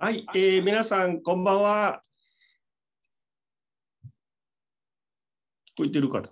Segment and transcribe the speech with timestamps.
[0.00, 2.04] はい、えー、皆さん、こんばんは。
[5.76, 6.28] 聞こえてるかな？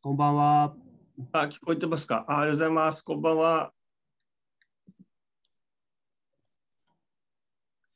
[0.00, 0.76] こんばんは。
[1.32, 2.24] あ、聞こえてますか？
[2.28, 3.02] あありがとうございます。
[3.02, 3.72] こんばんは。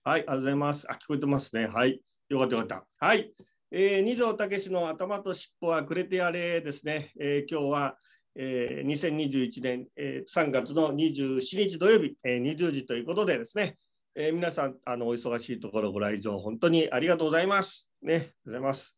[0.02, 0.90] はい、ありがとうございます。
[0.90, 1.68] あ、聞こえてますね。
[1.68, 2.66] はい、よかったよかっ
[2.98, 3.06] た。
[3.06, 3.30] はい、
[3.70, 7.12] えー、二条武の頭と尻尾はくれてやれですね。
[7.20, 7.96] えー、今日は、
[8.36, 13.76] えー、2021年、えー、3月の27日土曜日、えー、20時ということでですね、
[14.14, 17.90] えー、皆さんあのお忙しいところご来場本当にありがとうございます。
[18.02, 18.96] ね、ございます。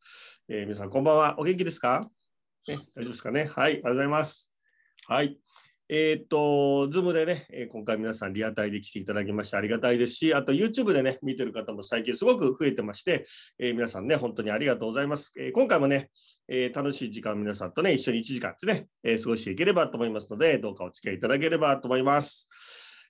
[0.48, 1.34] えー、皆さんこんばんは。
[1.38, 2.09] お元気ですか？
[2.66, 3.51] ね、大丈夫ですかね？
[3.55, 4.52] はい、ありがとうございます。
[5.07, 5.38] はい。
[5.91, 13.27] えー、っと、ズームでね、今回皆さんリアタイで来ていただきましてありがたいですし、あと YouTube でね、見てる方も最近すごく増えてまして、
[13.59, 15.33] えー、皆さんね、本当にありがとうございます。
[15.38, 16.10] えー、今回もね、
[16.48, 22.48] え楽しい時間皆さんとね、一緒に1時間ですね、え過ごしていければと思いますので、どうかお付き合いいただければと思います。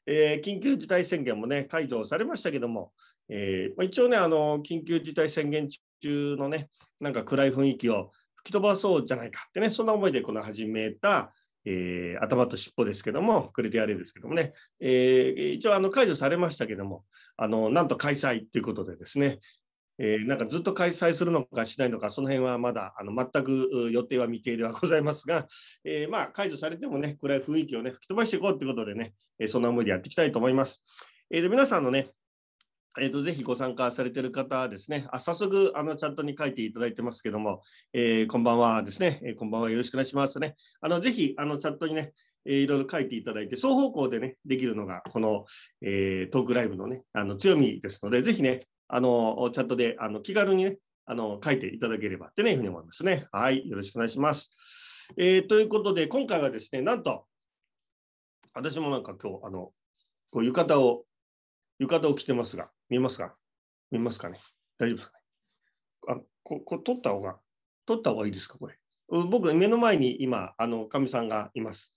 [0.07, 2.93] え緊急事態宣言もね、解除されましたけども、
[3.29, 5.69] え一応ね、あの、緊急事態宣言
[6.01, 11.33] 中のね、なんか暗い雰囲気を吹き飛ばそうじゃないかってね、そんな思いでこの始めた、
[11.65, 17.05] えー、頭と尻尾ですけども、くれてやれですけどもね、えー、一応あの解除されましたけども、
[17.37, 19.39] あのなんと開催ということでですね、
[19.99, 25.47] えー、なんかずっと開催するのかしないのか、その辺はまだあの全く予定は未定ではございますが、
[25.85, 30.83] えまあ、解除されてもね、暗い雰囲気をね、吹き飛ばしていこうということでね、えそんな思いでやっていきたいと思います。
[31.31, 32.09] えで皆さんのね、
[33.01, 40.55] えーと、ぜひご参加されている方はですね、あ早速あのチャットに書いていただいてますけども、えー、こんばんはですね、えー、こんばんはよろしくお願いしますね。
[40.81, 42.13] あのぜひあのチャットにね、
[42.45, 45.45] えー、いろいろ書いていただいて、双方向でね、できるのがこの、
[45.81, 53.27] えー、トークライブのね、あの強みですので、ぜひね、あのチャットであの気軽にね、あの書いていただければってね、いうふうに思いますね。
[53.33, 54.51] はい、よろしくお願いします。
[55.17, 57.27] えー、ということで、今回はですね、なんと、
[58.55, 59.73] 私もなんか今日、あの、
[60.31, 61.05] こう浴衣を、
[61.79, 63.35] 浴衣を着てますが、見えますか？
[63.91, 64.39] 見えますかね？
[64.79, 65.25] 大丈夫ですかね？
[66.09, 67.39] あ、ここ撮った方が、
[67.87, 68.59] 撮った方がいいですか？
[68.59, 68.79] これ。
[69.09, 71.95] 僕、目の前に今、あの、かみさんがいます。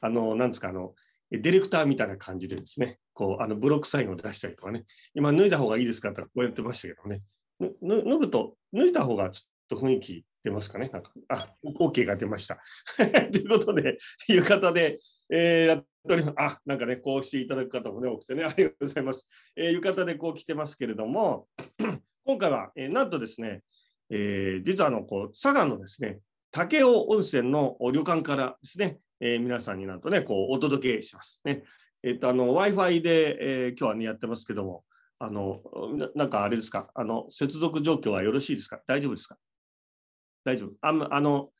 [0.00, 0.94] あの、なんですか、あの、
[1.30, 4.84] ディレクターみたいな感じでですね、こう、あの、ブロックサインを出したりとかね、
[5.14, 6.10] 今、脱いだ方がいいですか？
[6.10, 7.22] ってこうやってましたけどね、
[7.60, 10.88] 脱ぐと、脱いだ方がちょっと雰囲気出ますかね？
[10.92, 12.58] なんか、あ、OK が出ました。
[13.32, 13.98] ということで、
[14.28, 14.98] 浴衣で、
[15.30, 16.34] えー、やっております。
[16.38, 19.26] あ、なんかね、こうしていただく方もね、多くてね、 ありがとうございます。
[19.56, 21.48] えー、浴衣でこう着てますけれども、
[22.24, 23.62] 今回は、えー、なんとですね、
[24.10, 31.64] えー、実はあの、こう、佐賀のですね、武雄温泉の旅館からですね、えー、皆さんになんとね、こう、お届けしますね。
[32.02, 34.84] えっ、と、あの、Wi-Fi で、えー、今日はね、やってますけども、
[35.18, 35.62] あの、
[35.96, 38.80] ななんかあれですか、あの、接続状況はよろしいですか？
[38.86, 39.36] 大丈夫ですか？
[40.44, 40.72] 大丈夫？
[40.80, 41.50] ああの、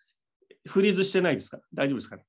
[0.68, 1.60] フリーズしてないですか？
[1.74, 2.24] 大丈夫ですかね？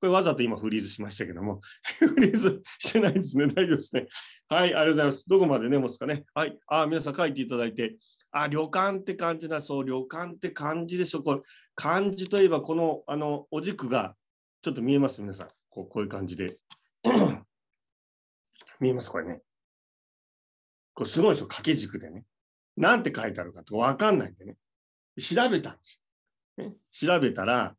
[0.00, 1.60] これわざと今フリーズしましたけども、
[1.98, 3.48] フリーズしてないですね。
[3.48, 4.06] 大丈夫ですね。
[4.48, 5.28] はい、ありがとうございます。
[5.28, 6.24] どこまでね、ますかね。
[6.34, 7.98] はい、あ、皆さん書いていただいて、
[8.30, 11.22] あ、旅館って感じだ、そう、旅館って感じでしょ。
[11.22, 11.40] これ、
[11.74, 14.16] 漢字といえば、この、あの、お軸が、
[14.60, 15.48] ちょっと見えます、皆さん。
[15.70, 16.56] こうこういう感じで。
[18.80, 19.42] 見えます、これね。
[20.94, 22.24] これすごいですよ、掛け軸でね。
[22.76, 24.56] なんて書いてあるかとわかんないんでね。
[25.18, 26.02] 調べたんです
[26.58, 26.76] よ。
[26.92, 27.76] 調べたら、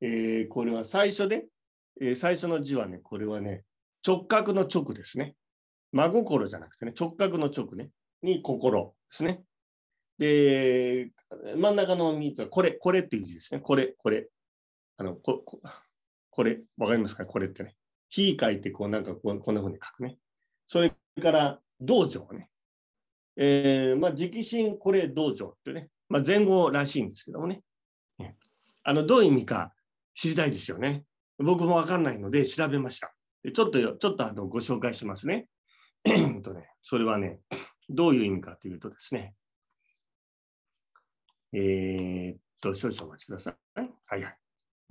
[0.00, 1.46] えー、これは最初で、
[2.00, 3.64] えー、最初の字はね、これはね、
[4.06, 5.34] 直角の直ですね。
[5.92, 7.90] 真心じゃなくてね、直角の直ね、
[8.22, 9.42] に心ですね。
[10.18, 11.10] で、
[11.56, 13.60] 真ん中の3つは、これ、これっていう字ですね。
[13.60, 14.28] これ、これ。
[14.98, 15.60] あの、ここ
[16.30, 17.74] これ、わかりますかこれってね。
[18.08, 20.18] 火書いて、こう、なんかこう、こんな風に書くね。
[20.66, 22.50] それから、道場ね。
[23.36, 25.88] えー、まあ、直進、これ、道場ってね。
[26.08, 27.62] まあ、前後らしいんですけどもね。
[28.82, 29.72] あの、どういう意味か、
[30.20, 31.04] 知りたいですよね。
[31.38, 33.14] 僕もわかんないので調べました。
[33.54, 35.46] ちょっと、ちょっとあのご紹介しますね。
[36.44, 36.68] とね。
[36.82, 37.40] それはね、
[37.88, 39.34] どういう意味かというとですね。
[41.54, 43.80] えー、っと、少々お待ちください。
[43.80, 44.38] はいはい。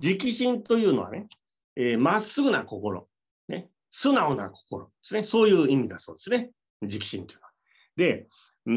[0.02, 1.28] 直心というのはね、
[1.76, 3.08] ま、えー、っすぐな心、
[3.46, 5.22] ね、素直な心ですね。
[5.22, 6.50] そういう意味だそうですね。
[6.82, 7.52] 直心というのは。
[7.96, 8.26] で、
[8.66, 8.74] う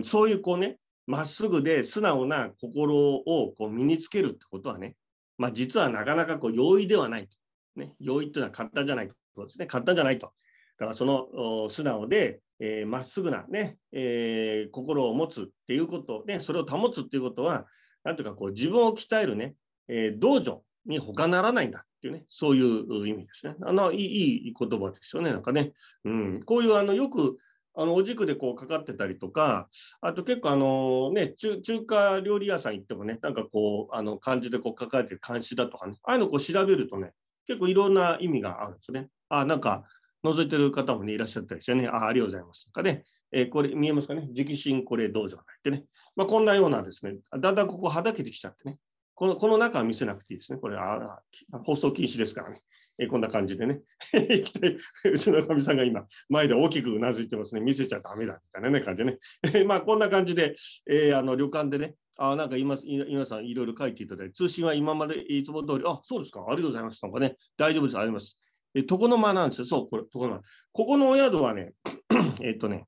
[0.00, 4.96] ん、そういうこうね、まっすぐで素直な心をこう身につけるってことはね、
[5.38, 7.28] まあ、実はなかなかこう容易ではない。
[7.76, 9.14] ね、容易っていうのは簡単じゃないと
[9.46, 9.66] ですね。
[9.66, 10.32] 簡単じゃないと。
[10.78, 17.66] だからその素直で、えー、まっすぐなね、えー、心を持つっていうことで、それを保つっていうことは、
[18.04, 19.54] なんとかこう自分を鍛えるね、
[19.86, 23.54] えー、道場に他ならないんだっていうね、そういう意味ですね。
[23.62, 25.72] あのいいいい言葉ですよね、なんかね。
[26.04, 27.38] うん、こういうあのよく
[27.80, 29.68] あのお軸でこうかかってたりとか、
[30.00, 37.12] あと結構あのね中、華料理屋さん行ってもね、なんかこう、あの漢字でこう書かれてる漢詩だとかね、ああいうのをこう調べるとね、
[37.46, 39.08] 結構いろんな意味があるんですね。
[39.28, 39.84] あ、なんか、
[40.24, 45.84] 覗いてる方もね、いらっしゃったりしてね、あありがとうございますとかね、えー、これ見えますかね、直進これ道場になってね、
[46.16, 48.78] まあ、こんなようなですね、だんだんここはだけてきちゃってね、
[49.14, 50.58] このこの中は見せなくていいですね。
[50.58, 51.20] これ、あ
[51.64, 52.62] 放送禁止ですからね。
[52.98, 53.80] え、こんな感じでね。
[54.12, 57.60] うちのかみさんが今、前で大きくうなずいてますね。
[57.60, 59.18] 見せちゃダメだみたいな、感じでね。
[59.66, 60.54] まあ、こんな感じで、
[60.86, 66.98] えー、あの旅館でね、あなんか今皆さんいろいろ書いていただいて、通信は今までいつも通り、あそうですか、ありがとうございます。
[67.02, 68.36] なんかね、大丈夫です、あります。
[68.74, 69.64] え床の間なんですよ。
[69.64, 70.42] そう、これ、床の間。
[70.72, 71.74] ここのお宿はね、
[72.42, 72.86] えっとね、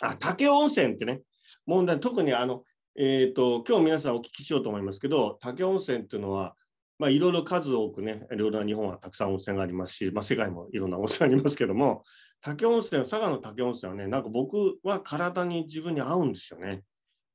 [0.00, 1.20] あ、竹温泉ってね、
[1.66, 2.64] 問題、特にあの、
[2.96, 6.56] えっ、ー、と、今日皆さんお聞きしようと思いますけど、竹温泉っていうのは、
[7.02, 12.04] まあ、いろいろ数多くね、いろいろな日本はたくさん温泉がありますし、まあ、世界もいろんな温泉ありますけども、
[12.40, 16.84] 竹温泉、佐賀の竹温泉はね、なんか僕は体に自分に合うんですよね。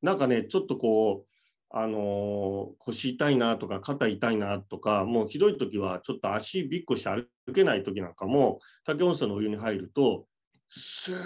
[0.01, 1.27] なんかね、ちょっとこう、
[1.69, 10.27] あのー、腰痛いなとか肩痛いなとか、もうひどい時はちょっと足びっこして歩けない時なんかも、竹温泉のお湯に入ると、
[10.69, 11.17] スー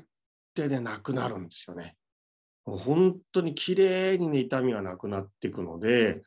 [0.00, 0.04] っ
[0.56, 1.94] てでなくなるんですよね。
[2.64, 6.20] 本当に綺麗にね、痛みがなくなっていくので、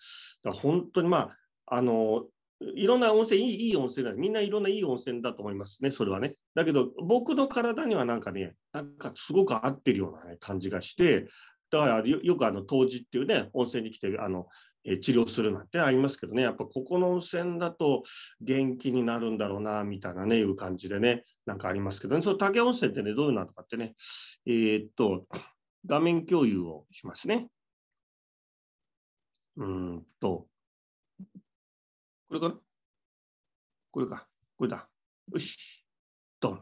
[0.46, 1.39] 本当にまあ、
[1.70, 2.26] あの、
[2.62, 4.14] いろんな温泉、いいいい温泉だ。
[4.14, 6.36] みんないろんないい温泉だと思いますね、それはね。
[6.56, 11.28] だけど、僕の体にはなんかね、なんかすごく合ってるような、ね、感じがして、
[11.72, 14.48] だからよくあの、湯治っていうね、温泉に来て、あの、
[14.86, 18.04] え治療するなんてありますけどね、やっぱここの温泉だと
[18.42, 23.96] 元気になるんだろうな、みたいなね、いう感じでね、なんかありますけどね、その竹温泉ってね、どういうのとかってね、
[24.46, 25.28] えー、っと、
[25.86, 27.48] 画面共有をしますね。
[29.58, 30.48] うんと、
[32.30, 32.56] これかな？
[33.92, 34.28] これか。
[34.56, 34.88] これだ。
[35.34, 35.84] よし。
[36.40, 36.62] ドン。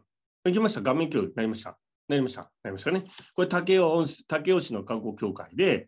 [0.50, 0.82] いきました。
[0.82, 1.78] 画面共有なりました。
[2.08, 2.44] なりました。
[2.64, 3.04] なりましたね？
[3.36, 5.88] これ竹尾、竹尾市の観光協会で、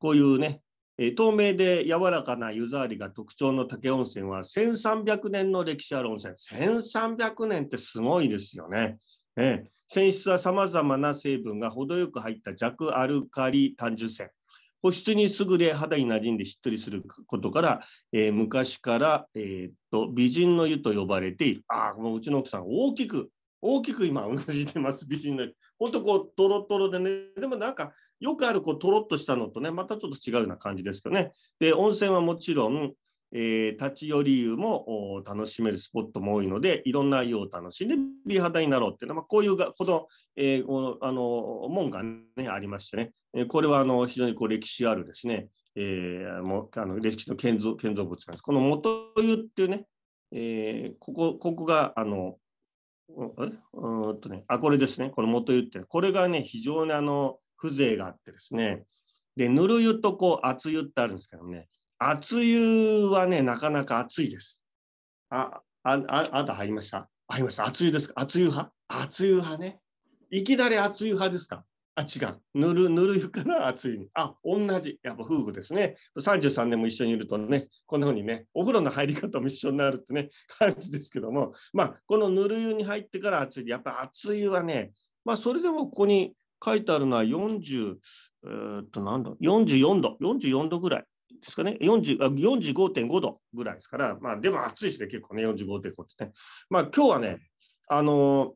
[0.00, 0.62] こういうね、
[0.98, 6.34] え透明で柔らかな湯触りが特徴の竹温泉は1300年の歴史ある温泉。
[6.34, 8.98] 1300年ってすごいですよね。
[9.36, 14.28] え泉質はさまざまな成分が程よく入った弱アルカリ単純泉。
[14.82, 17.80] 保湿に優れ肌に馴染んでしっとりすることから、
[18.12, 21.64] えー、昔から、えー、っと美人の湯と呼ばれている。
[21.68, 23.30] ああ、もううちの奥さん大きく、
[23.62, 25.54] 大きく今うなじいてます、美人の湯。
[25.78, 31.32] ほんとこう、とろとろでね、でもなんか、よくあるこうとろっとしたのとね、またちょっと違うような感じですけどね。
[31.58, 32.92] で、温泉はもちろん、
[33.32, 37.94] えー、立ち寄り湯も楽しめるスポットも多いので、いろんな湯を楽しんで
[38.26, 48.42] 美肌になろうっていうのは、まあ、こういうがこの、えー、このあの門が、ね、ありましてね、えー、これはあの非常にこう歴史あるですね、えー、もあの歴史の建造建造物なんです。
[48.42, 49.86] この元湯っていうね、
[50.32, 52.36] えー、ここここがあの
[53.16, 58.84] うんとね、あ、これですね、この元湯って、これがね、非常にあの風情があってですね、
[59.36, 61.68] で、ぬる湯とこう熱湯ってあるんですけどね、
[62.02, 64.62] 熱湯はね、なかなか熱いです。
[65.28, 67.08] あ、あ、ああなた入りました？
[67.28, 67.66] 入りました。
[67.66, 68.14] 熱湯ですか？
[68.22, 68.72] 熱湯派？
[68.88, 69.80] 熱湯派ね。
[70.30, 71.64] いきなり熱湯派ですか？
[71.96, 72.40] あ、違う。
[72.54, 74.08] ぬる、ぬる湯から熱いに。
[74.14, 74.98] あ、同じ。
[75.02, 75.96] やっぱ夫婦ですね。
[76.18, 83.68] 33年も一緒にいるとね、こんな風にね、お風呂の入り方も一緒になるってね、 感じですけども、まあ、このぬる湯に入ってから熱い。
[83.68, 84.92] やっぱ熱湯はね、
[85.24, 86.32] まあ、それでもここに
[86.64, 87.96] 書いてあるのは40、
[88.44, 91.04] えー、っと、なんだ、44度、44度ぐらい。
[91.40, 96.32] ですかね、45.5度ぐらいですから、まあ、でも暑いですね、結構ね、45.5ってね。
[96.68, 97.38] まあ、今日はね、
[97.88, 98.54] あの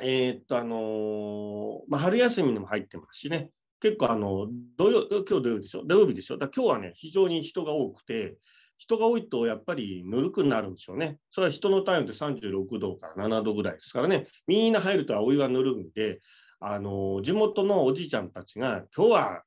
[0.00, 3.50] えー、っと、あのまあ、春休みにも入ってますしね、
[3.80, 8.36] 結構あの土曜、今日土曜日でしょ、土曜日でしょ、だ今日はね、非常に人が多くて、
[8.76, 11.18] 人が多いとやっぱりぬるくなるんでしょうね。
[11.30, 16.20] それは人の体温って36度から7度ぐらいですからね、みんな入るとお湯がぬるんで、
[16.60, 19.42] あの地元のおじいちゃんたちが、今日は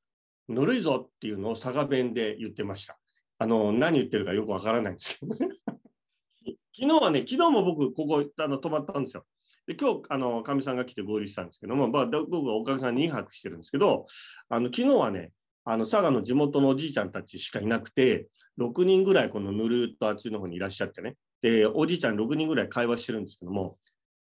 [0.47, 2.97] ぬるいぞっていうのを佐賀弁で言ってました。
[3.39, 5.49] あの、何言ってるかよくわからないんですけどね。
[6.73, 9.25] 昨日はね、昨日も僕、ここあの泊まったんですよ。
[9.67, 14.05] で、今日、あの、かみさんが来て合流したんですけども、まあ、僕はおかげさんに2泊してるんですけど、
[14.49, 15.33] あの、昨日はね、
[15.65, 21.17] あの、佐賀の地元のおじいちゃんたちしかいなくて、6人ぐらいこのぬるっと熱いの方にいらっしゃってね。
[21.41, 23.77] で、おじいちゃん6人ぐらい会話してるんですけども、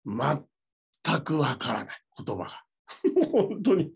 [0.06, 2.64] 全くわからない言葉が。
[3.32, 3.92] もう本当に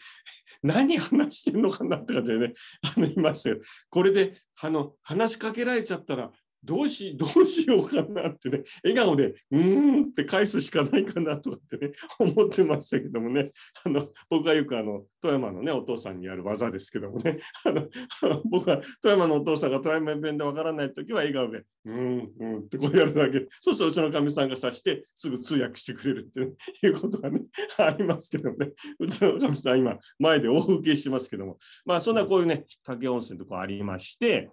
[0.63, 2.53] 何話してんのかなって感じでね、
[2.95, 3.59] あの、いましたよ。
[3.89, 6.31] これで、あの、話しかけられちゃったら、
[6.65, 13.51] どうし、 どうしようかなってね、笑顔で、うーんって返すしかないかなとかってね、 思ってましたけどもね、
[13.85, 23.45] あの、僕はよくあの、富山のね、お父さんにやる技ですけどもね、 あの、僕は富山のお父さんが富山弁でわからないときは笑顔で、うーん、うんってこうやるだけ。
[23.61, 27.41] そうするとうちのかみさんがさして、すぐ通訳してくれるっていうことがね、
[27.77, 34.49] ありますけどもね、うちのかみさん今、前で大受けしてますけども、まあ、そんなこういうね、竹温泉とかありまして、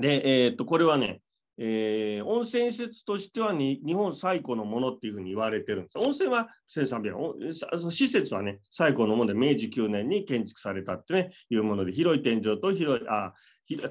[0.00, 1.20] で、えー、っと、これはね、
[1.62, 5.98] えー、温泉施設としてはに日本最古のものっていうふうに言われてるんです。
[5.98, 13.34] 温泉は1300、施設はね、最古のもので明治9年に建築されたってね、いうもので、広い天井と広い、あ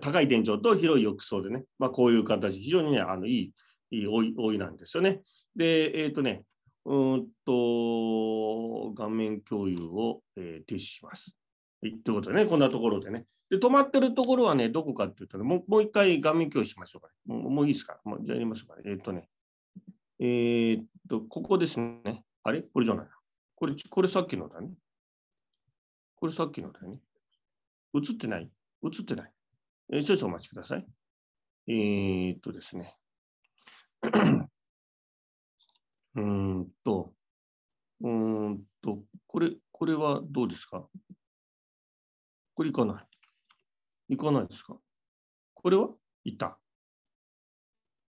[0.02, 3.54] 高い天井と広い浴槽でね、まあ、こういう形、非常にね、あのいい、
[3.92, 5.22] いいおいおいなんですよね。
[5.56, 6.44] で、えっ、とね、
[6.86, 11.36] うんと、画面共有を、えー、停止します。
[11.82, 13.26] ということでね、こんなところでね。
[13.50, 17.14] で、止まってるところはね、どこかっていうとね、もうもう一回画面共有しましょうかね。
[17.26, 18.00] もうもういいですか？
[18.04, 18.84] もうじゃあやりましょうかね。
[18.86, 19.30] えっ、ー、とね。
[20.20, 22.26] えー、っと、ここですね。
[22.44, 22.62] あれ？
[22.64, 23.08] これじゃない。
[23.56, 24.74] これ、これさっきのだね。
[26.16, 27.00] これさっきのだね。
[27.96, 28.52] 映ってない？
[28.84, 29.34] 映ってない。
[29.94, 30.86] えー、少々お待ちください。
[31.68, 32.98] えー、っとですね。
[36.16, 37.14] うんと、
[38.02, 40.86] うんと、これ、これはどうですか？
[42.60, 43.00] これいかな
[44.10, 44.14] い。
[44.16, 44.76] いかないですか？
[45.54, 45.92] これは？
[46.26, 46.60] いた。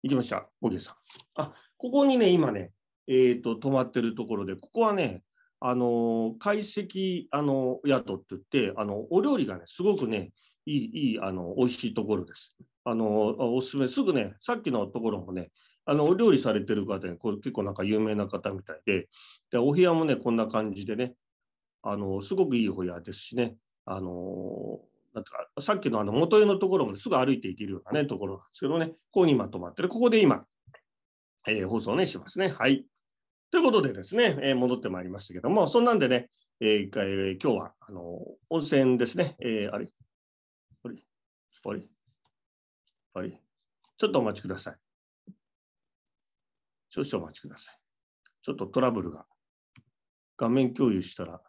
[0.01, 0.50] いきました。
[0.63, 0.96] OK さん。
[1.36, 2.72] あ、ここにね、今ね、
[3.06, 5.22] えっ、ー、と、止まってるところで、ここはね、
[5.60, 10.32] あの、懐石、あの、宿って言って、あの、お料理がね、すごくね、
[10.65, 12.56] いい、いい、あの、美味しいところです。
[12.86, 15.51] あの、おすすめ、すぐね、さっきのところもね、
[15.86, 19.10] あの、お料理されてる方ね、これ結構なんか有名な方みたいで、
[19.51, 21.13] で、お部屋もね、こんな感じでね、
[21.84, 23.56] あの、すごくいいお部屋ですしね、
[23.91, 24.81] あの、
[25.15, 29.89] なんかさっきのあの元湯のところまですぐ歩いていけるようなね、ところなんですけどね、ここに今止まってる。
[29.89, 30.43] ここで今、
[31.48, 32.50] えー、放送ね、しますね。
[32.50, 32.86] はい。
[33.50, 36.29] ということでですね、えー、戻ってまいりましたけども、そんなんでね、
[36.60, 38.01] えー、一回、えー、今日は、あの、
[38.51, 39.36] 温泉ですね。
[39.39, 39.88] えー、あれ？
[40.84, 40.96] あれ？
[41.63, 41.89] あれ？
[43.15, 43.41] あれ？
[43.98, 44.75] ちょっとお待ちください。
[46.89, 47.79] 少々お待ちください。
[48.43, 49.25] ちょっとトラブルが。
[50.38, 51.41] 画面共有したら、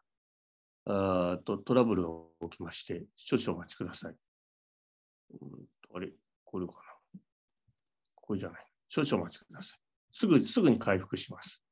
[0.87, 2.09] あとトラブルが
[2.51, 4.15] 起きまして、少々お待ちください。
[5.33, 5.49] うん
[5.95, 6.09] あれ？
[6.45, 6.73] これか
[7.15, 7.21] な？
[8.15, 8.65] これじゃない。
[8.89, 9.79] 少々お待ちください。
[10.13, 11.63] すぐ、すぐに回復します。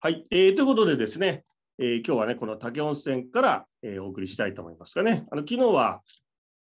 [0.00, 0.26] はい。
[0.30, 1.44] えー、ということでですね、
[1.78, 6.02] えー、今日はね、この竹温泉から、えー、お送りしたいと思いますがね、あの昨日は、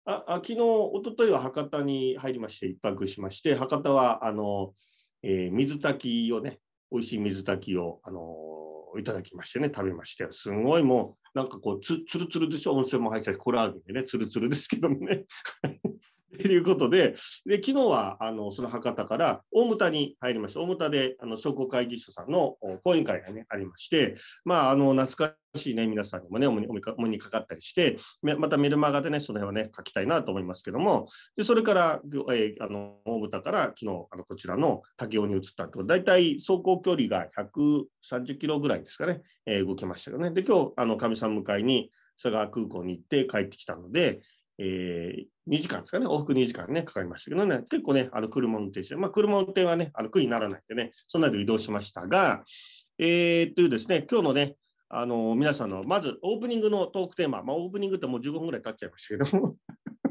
[0.05, 4.73] ああ昨日、おとといは博多に入りまして、一泊しまして、博多は、あの、
[5.21, 6.59] えー、水炊きをね、
[6.91, 8.35] 美味しい水炊きを、あの
[8.97, 15.25] いただきましてね、食べまして、すごいもう、なんかこうつ、つるつるでしょ、温泉も入ったし、コラーゲンでね、つるつるですけどもね。
[16.35, 17.15] ということで、
[17.45, 20.59] で昨日はあのその博多から大牟田に入りました。
[20.59, 31.07] 大牟田であの商工会議所さんの講演会が、ね、ありまして、まあ、あの懐かしい、ね、皆さんにもね、お目にかかったりして、またメルマガでね、その辺はね、書きたいなと思いますけども、
[31.37, 32.01] でそれから、
[32.33, 40.31] えー、あの大牟田から昨日あのこちらの竹雄に移ったと、大体走行距離が130キロぐらいですかね、えー、動きましたよね。
[40.31, 41.89] で、今日、あのかみさん迎えに
[42.21, 44.19] 佐川空港に行って帰ってきたので、
[44.59, 52.43] えー、2時間ですかね、往復2時間ね、かかりましたけどね、結構ね、あの車運転して、まあ、車運転はね、あの苦にならないんでね、そんなで移動しましたが、
[52.97, 54.55] えー、というですね、今日のね、
[54.89, 59.55] あの皆さんの、まずオープニングのトークテーマ、まあ、オープニングってもう15分ぐらい経っちゃいましたけども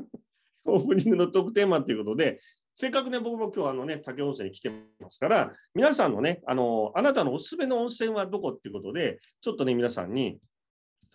[0.66, 2.40] オープニングのトークテーマということで、
[2.74, 10.38] せっかくね、僕も今日あのね、竹温泉に来てますから、皆さんのね、あの、あなたのおすすめの温泉はどこっていうことで、ちょっとね、皆さんに、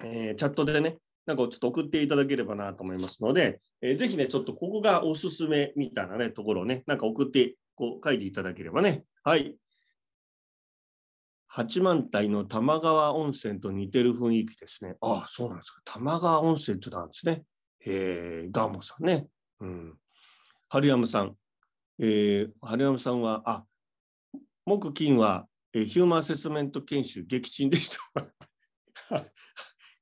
[0.04, 9.06] えー、チャットでね、なんかちょっと送っていただければなと思いますので、えー、ぜひね、ちょっとここがおすすめみたいなね、ところをね、なんか送って、こう書いていただければね。
[9.24, 9.56] はい。
[11.48, 14.96] 八幡平の玉川温泉と似てる雰囲気ですね。
[15.02, 15.82] ああ、そうなんですか。
[15.84, 17.44] 玉川温泉ってなんですね。
[17.86, 19.28] えー、ガモさんね。
[19.60, 19.98] うん。
[20.70, 21.36] 春山さん。
[22.00, 23.66] えー、春山さんは、あ、
[24.66, 27.98] 木金は、えー、ヒューマンアセスメント研修撃沈でし
[29.10, 29.28] た。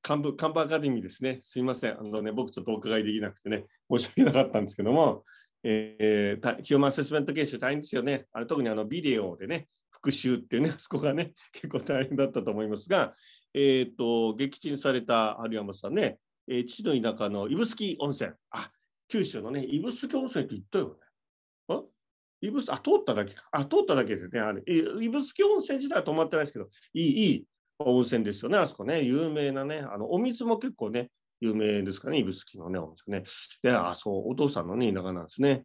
[0.10, 1.38] 幹部、幹部アカデミーですね。
[1.44, 2.00] すいません。
[2.00, 5.24] あのね、僕ちょっとお伺いできなくてね、申し訳なかったんですけども、
[5.64, 8.26] えー、ヒューマンアセスメント研修大変ですよね。
[8.32, 13.14] あれ特にあのビデオでね、復習っていうね、 そこがね、結構大変だったと思いますが、
[13.54, 18.32] えっ、ー、と、撃沈された春山さんね、えー、父の田舎の指宿温泉。
[18.50, 18.72] あ、
[19.10, 20.96] 九州のね、指宿温泉って言ったよね。
[21.68, 21.84] あ
[22.42, 23.48] 指宿、あ、通っただけか。
[23.52, 24.40] あ、通っただけですね。
[24.40, 27.46] あれ指宿温泉自体は止まってないですけど、いい、いい
[27.80, 31.10] 温泉ですよね、あそこね、有名なね、あのお水も結構ね、
[31.40, 33.24] 有名ですかね、指宿のね、温泉ね。
[33.64, 35.64] で、あ、そう、お父さんのね、田舎なんですね。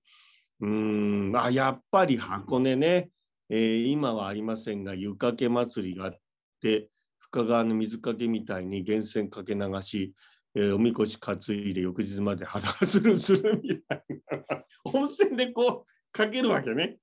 [0.60, 3.10] うん、あ、やっぱり箱根ね、
[3.48, 6.16] えー、今はありませんが、湯かけ祭りがあっ
[6.62, 10.14] て、深川の水かけみたいに源泉かけ流し、
[10.54, 14.04] えー、おみこし担いで翌日まで裸するするみたい
[14.48, 16.98] な温泉でこうかけるわけね。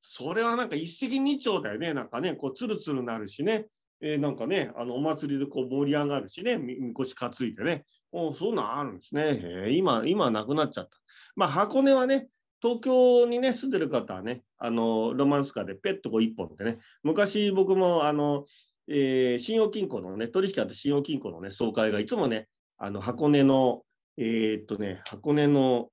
[0.00, 1.92] それはなんか一石二鳥だよね。
[1.92, 3.66] なんかね、こうツルツルなるしね。
[4.06, 9.70] えー、なんかね、あのお祭りでこう盛り上がるしね、みこし担いでね、おそういうのあるんですねえ。
[9.72, 10.90] 今、今なくなっちゃった。
[11.34, 12.28] まあ、箱根はね、
[12.60, 18.44] 東京にね、住んでる方はね、あの、ロマンスカーでペットこう1本でね、昔僕も、あの、
[18.88, 23.84] えー、信用金庫のね、取引あって信用金庫のね、総会がいつもね、あの、箱根の、
[24.18, 25.88] えー、っとね、箱根の、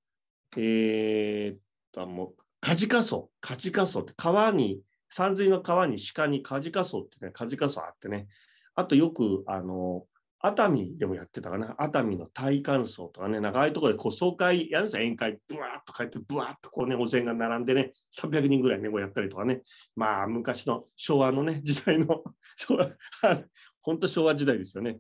[0.58, 1.58] えー、っ
[1.94, 8.27] と、もう、カジカソ、カジカソって川に、山水の川に鹿にカジカソってね、カジカソあってね、
[8.75, 10.06] あとよく、あの、
[10.44, 11.75] 熱海でもやってたかな。
[11.77, 15.03] 熱海の大観層とかね、長いところでこう総会やるんですよ。
[15.03, 19.62] 宴会、ブワーッと帰って、ブワーッとこうね、お膳が並んでね、300人ぐらいね、こうやったりとかね。
[19.96, 22.24] まあ、昔の昭和のね、 時代の、
[22.56, 22.89] 昭和、
[23.84, 25.00] 本当昭和時代ですよね。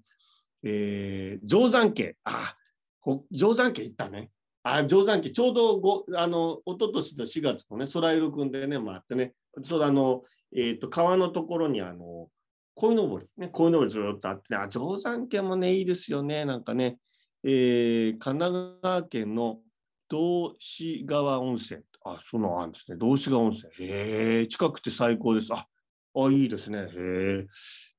[0.63, 2.55] えー、定山家、あ、
[3.03, 4.29] 定山家行ったね。
[4.61, 10.21] あ、定山家、ちょうどご、あの、一昨年の4月のね、空色くんでね、回ってね、ちょうあの、
[10.55, 12.29] えっ、ー、と、川のところにあの、
[12.75, 16.45] 鯉のぼり、ね、鯉のぼりずっとあってね、あ、定山家もね、いいですよね。
[16.45, 16.97] なんかね、
[17.43, 19.59] えー、神奈川県の
[20.07, 21.81] 道志川温泉。
[22.03, 22.97] あ、そのあんですね。
[22.97, 23.71] 道志川温泉。
[23.79, 25.53] へえ、近くて最高です。
[25.53, 25.67] あ、
[26.15, 26.79] あいいですね。
[26.79, 27.47] へえ。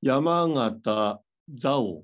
[0.01, 1.21] 山形、
[1.59, 2.03] 蔵王。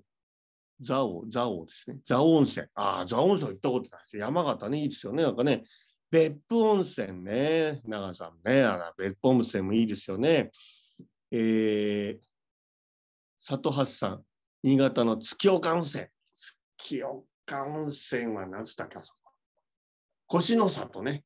[0.86, 1.98] 蔵王、蔵王ですね。
[2.08, 2.68] 蔵王温泉。
[2.74, 4.18] あ、蔵王温泉行ったことないです。
[4.18, 5.24] 山形ね、いいですよね。
[5.24, 5.64] なんかね、
[6.12, 7.82] 別府温泉ね。
[7.86, 8.64] 長さんね。
[8.64, 10.52] あら別府温泉もいいですよね。
[11.32, 12.20] えー、
[13.40, 14.24] 里橋さん、
[14.64, 16.08] 新潟の月岡温泉。
[16.34, 19.32] 月岡温泉は何つったっけ、あそこ。
[20.28, 21.24] 腰の里ね。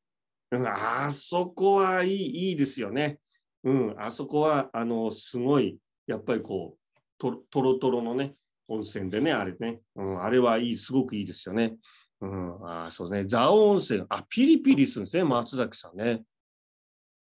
[0.52, 3.20] うん、あそこはいいいいですよね。
[3.64, 8.36] うん、あそこは、あの、すごい、やっぱりこう、ととろとろのね、
[8.68, 9.80] 温泉でね、あれね。
[9.96, 11.78] うん、あれはいい、すごくいいですよね。
[12.24, 13.30] うん、あそうですね。
[13.30, 14.06] 蔵王温泉。
[14.10, 16.24] あ、ピリピリするんですね、松崎さんね。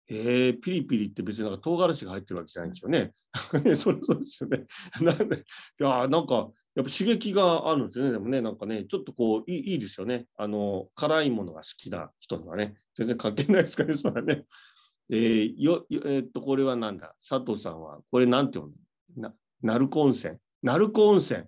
[0.09, 3.13] えー、ピリピリって別になんか唐辛子が入ってるわけじゃないんですよね。
[3.77, 4.67] それそうですよね。
[5.01, 8.13] なんで、いや、なんか、やっぱ刺激があるんですよね。
[8.13, 10.27] でもね、なんかね、ちょっとこう、いいいいですよね。
[10.37, 14.47] あの、辛いものが好きな人にはね、全然関係ないですからね、それはね。
[15.11, 17.15] えー、よ、えー、っと、これはなんだ？
[17.27, 18.73] 佐藤さんは、これなんて読
[19.17, 19.23] む？
[19.23, 19.29] の
[19.63, 20.37] な、鳴子温泉。
[20.63, 21.45] 鳴子温泉。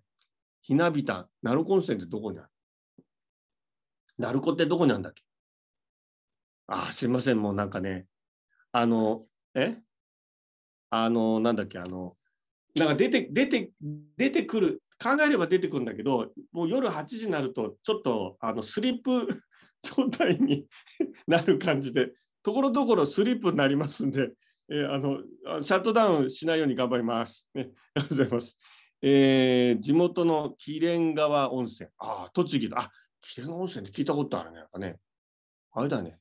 [0.62, 1.28] ひなびた。
[1.42, 2.48] 鳴子温泉ってどこにある？
[4.22, 5.22] 鳴子ってどこにあるんだっけ？
[6.68, 7.38] あ、すいません。
[7.38, 8.06] もうなんかね、
[8.70, 9.22] あの、
[9.54, 9.76] え？
[10.90, 12.16] あの、なんだっけ、あの、
[12.74, 13.70] なんか出て、出て、
[14.16, 19.26] 出てくる、考えれば出てくるんだけど、もう夜8時になると、ちょっとあのスリップ
[19.82, 20.66] 状態に
[21.26, 24.32] なる感じで、ところどころスリップになりますんで、
[24.68, 25.22] えー、あの
[25.62, 27.48] シャットダウンしないように頑張ります。
[27.54, 28.58] ね、ありがとうございます。
[29.02, 31.90] えー、地元の紀蓮川温泉。
[31.98, 32.78] ああ、栃木だ。
[32.82, 32.90] あ、
[33.22, 34.58] 紀蓮川温泉って聞いたことあるね。
[34.58, 34.98] なんかね。
[35.72, 36.18] あれだね。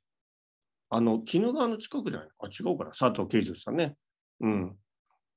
[0.89, 2.29] あの、鬼怒川の近くじゃない？
[2.39, 2.91] あ、違うかな。
[2.91, 3.95] 佐藤慶十さんね。
[4.39, 4.77] うん。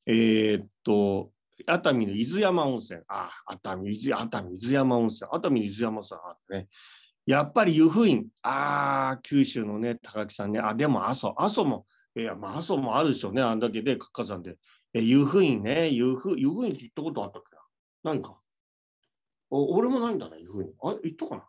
[0.07, 1.33] えー、っと、
[1.67, 3.01] 熱海の伊豆山温泉。
[3.09, 5.31] あ、熱海、伊豆、熱海、伊豆山温泉。
[5.33, 6.69] 熱海、伊豆山さんあね。
[7.27, 8.27] やっぱり湯布院。
[8.43, 10.61] ああ、九州のね、高木さんね。
[10.61, 11.35] あ、でも阿蘇。
[11.39, 13.41] 阿蘇も、いや、まあ、阿蘇もあるでしょうね。
[13.41, 14.59] あんだけで、火山で。
[14.93, 15.89] え、湯布院ね。
[15.89, 17.63] 湯布、湯布院って行ったことあったっけな？
[18.13, 18.39] 何か？
[19.51, 20.69] お俺もないんだね、湯布院。
[20.83, 21.49] あ、行ったかな？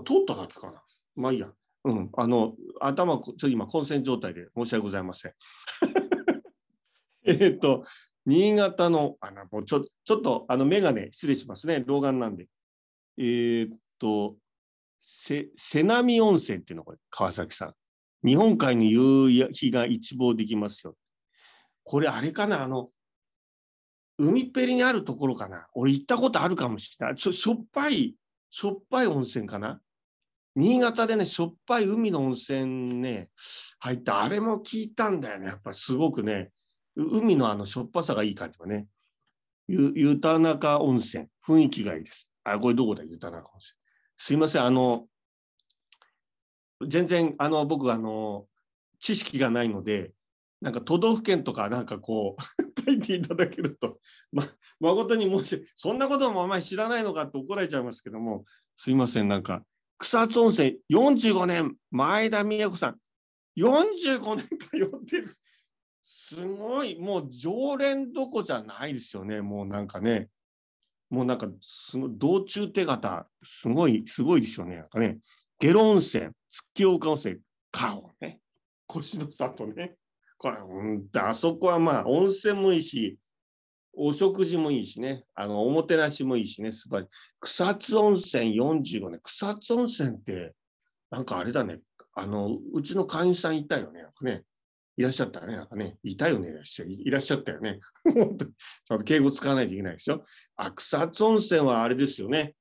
[0.00, 0.82] 通っただけかな。
[1.16, 1.50] まあいいや。
[1.84, 5.32] うん、あの頭、ちょっと今、混戦状態で申し訳ございません。
[7.24, 7.84] えっと、
[8.26, 12.48] 新潟の、あのもうちょちょっとあの眼鏡、失礼しますね、老眼なんで。
[13.16, 14.36] えー、っと、
[15.00, 15.48] 瀬
[15.82, 17.74] 波温泉っていうのこれ、川崎さん。
[18.26, 20.96] 日本海の夕日が一望できますよ。
[21.84, 22.90] これ、あれかな、あの、
[24.18, 25.68] 海っぺりにあるところかな。
[25.74, 27.16] 俺行ったことあるかもしれない。
[27.16, 28.14] ちょしょっぱい、
[28.50, 29.80] しょっぱい温泉かな。
[30.58, 33.30] 新潟でね、しょっぱい海の温泉ね、
[33.78, 35.46] 入った、あれも聞いたんだよね。
[35.46, 36.50] やっぱすごくね、
[36.96, 38.88] 海のあのしょっぱさがいい感じはね。
[39.68, 42.28] ゆ、ゆたなか温泉、雰囲気がいいです。
[42.42, 43.76] あ、これどこだ、ゆたな温泉。
[44.16, 45.06] すいません、あの、
[46.88, 48.46] 全然、あの、僕、あの、
[48.98, 50.12] 知識がないので、
[50.60, 54.00] なんか都道府県とかなんかこう 書いていただけると、
[54.32, 54.42] ま、
[54.80, 58.44] 誠に申しそんなこともあまり知らないのかって怒られちゃいますけども、
[58.74, 59.62] すいません、なんか
[59.98, 62.96] 草津温泉45年、前田美恵子さん、
[63.58, 65.28] 45年通ってる。
[66.02, 70.28] すごい、もう常連どこじゃないですよね、もうなんかね。
[71.10, 74.76] もうなんか、すごい、道中手形、すごい、すごいですよね。
[74.76, 75.18] なんかね、
[75.58, 77.38] 下呂温泉、月岡温泉、
[77.70, 78.40] 顔ね、
[78.86, 79.96] 腰の里ね。
[80.36, 83.18] これ、うんあそこはまあ、温泉もいいし、
[83.98, 87.08] お食事もいいしね、あの、おもてなしもいいしね、素晴らしい。
[87.40, 89.20] 草津温泉45年。
[89.24, 90.54] 草津温泉って、
[91.10, 91.80] なんかあれだね、
[92.14, 94.44] あの、うちの会員さんいたよね、なんかね。
[94.96, 95.96] いらっしゃったね、なんかね。
[96.02, 97.78] いたよね、いらっしゃいらっしゃったよね。
[98.02, 100.24] 本当ちゃんと敬語使わないといけないですよ。
[100.56, 102.54] あ、草津温泉はあれですよね。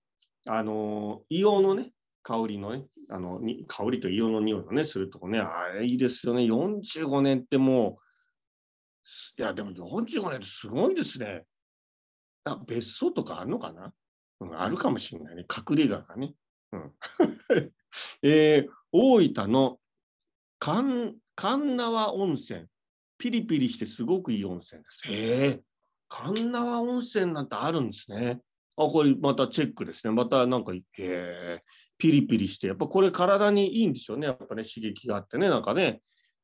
[0.45, 6.43] あの、硫黄のね、香りのね、あの香りと硫黄の匂いのね、するとこね、あれいいですよね。
[6.43, 8.06] 45年ってもう、
[9.37, 11.45] いや、でも45年ってすごいですね。
[12.43, 13.93] あ別荘とかあるのかな、
[14.39, 15.45] うん、あるかもしれないね。
[15.45, 16.33] 隠れ家がね。
[16.71, 16.93] うん
[18.21, 19.79] えー、大分の
[20.59, 22.65] 神縄温泉。
[23.17, 25.01] ピリピリしてすごくいい温泉です。
[25.11, 25.61] へえ、
[26.07, 28.41] 神縄温泉なんてあるんですね。
[28.75, 30.13] あ、これまたチェックですね。
[30.13, 31.63] またなんか、へえ、
[31.97, 34.27] ピリピリして、やっぱこれ体にいいんでしょうね。
[34.27, 35.99] やっぱね、刺激があってね、なんかね。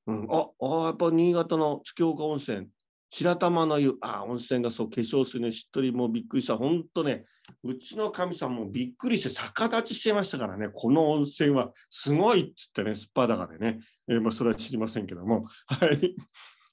[0.07, 2.67] うん、ああ、やっぱ新潟の月岡温泉、
[3.09, 6.57] 白玉の湯、あ、温泉がそう、化粧水ね、しっとりもうびっくりした。
[6.57, 7.25] 本当ね、
[7.63, 16.15] うちの神さんもびっくりして逆立ちしてましたからね、この温泉はすごいっつってね、すっぱだかでね、えー、まあ、それは知りませんけども、はい。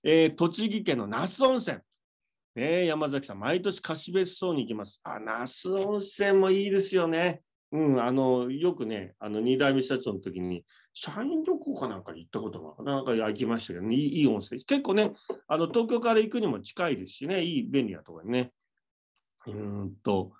[0.03, 1.79] えー、栃木県の那須温泉。
[2.55, 4.99] ね、山崎さん、毎年貸別荘に行きます。
[5.05, 7.43] あ、那須温泉もいいですよね。
[7.73, 14.65] うん、あの、よくね、あの、二代目社長の時に、社員旅行かなんかに行ったことが、なんか行きましたけど、ね、いい温泉。
[14.65, 15.13] 結構ね、
[15.47, 18.53] あの、東京から行くにも近いですしね、いい、便利なところにね。
[19.47, 20.33] うんと、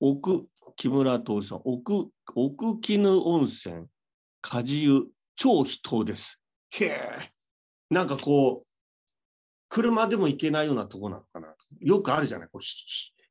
[0.00, 3.86] 奥、木村徹さん、奥、奥絹温泉、
[4.40, 6.40] 梶湯、超秘湯です。
[6.70, 6.98] へえ。
[7.90, 8.66] なんかこう、
[9.68, 11.54] 車でも行けないようなとこなのかな。
[11.80, 12.48] よくあるじゃない。
[12.48, 12.62] こう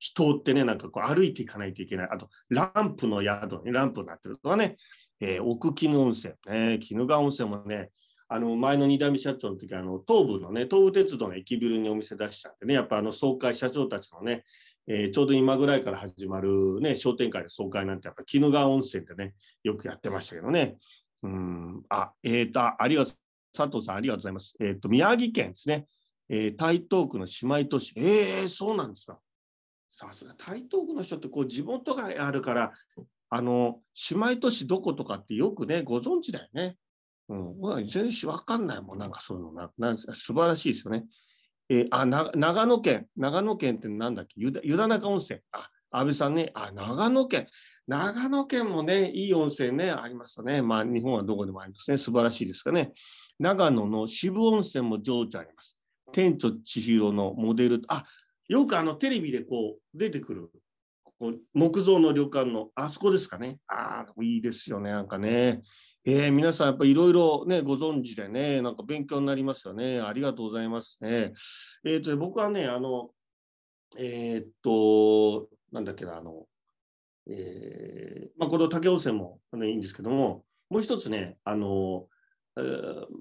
[0.02, 2.10] 人ってね、なんかこう歩いていかないといけない。
[2.12, 4.76] あと、ランプの宿にランプになってるとかね、
[5.20, 7.92] えー、奥鬼怒温泉ね、鬼怒川温泉もね、
[8.28, 14.44] あの前の二代目社長の時あの東部のね、東武鉄道の駅ビルにお店出したんでね、やっぱあの総会社長たちのね、
[14.88, 20.78] えー、ちょうど今ぐらいから始まるね、商店会の総会なんて、やっぱ鬼怒川温泉ってね、よくやってましたけどね。
[21.22, 23.14] うん、あ、えっ、ー、と、ありがとう、
[23.54, 24.56] 佐藤さんありがとうございます。
[24.60, 25.86] えっ、ー、と、宮城県ですね。
[26.30, 27.94] えー、台東区の姉妹都市。
[27.98, 29.20] えー、そうなんですか。
[29.92, 32.72] さすが台東区の人ってこう地元があるから、
[33.30, 36.78] あの、姉妹都市どことかってよくね、ご存知だよね。
[37.30, 41.06] うん、全然わかんないもん、なんかそういうのな、なん素晴らしいですよね。
[41.70, 45.40] えー、あ、長野県、長野県ってなんだっけ、湯田中温泉。
[45.52, 47.48] あ、安倍さんね、あ、長野県。
[47.88, 50.62] 長野県もね、いい温泉ね、ありますよね。
[50.62, 51.98] まあ、日本はどこでもありますね。
[51.98, 52.92] 素晴らしいですかね。
[53.40, 55.78] 長野の渋温泉も情緒あります。
[56.12, 58.06] 天と千尋のモデル、あ
[58.52, 60.52] よくあのテレビでこう出てくる
[61.18, 63.60] こう木造の旅館のあそこですかね。
[63.66, 65.62] ああ、いいですよね、なんかね。
[66.04, 70.02] えー、皆さんやっぱいろいろね、ご存知でね、なんか勉強になりますよね。
[70.02, 71.32] ありがとうございますね。
[71.86, 73.12] えっ、ー、と、僕はね、あの、
[73.98, 76.46] えー、っと、なんだっけな、あの、
[77.30, 82.08] えー、まあ、この竹温泉も、ね、いいんですけども、もう一つね、あの、
[82.58, 82.62] え、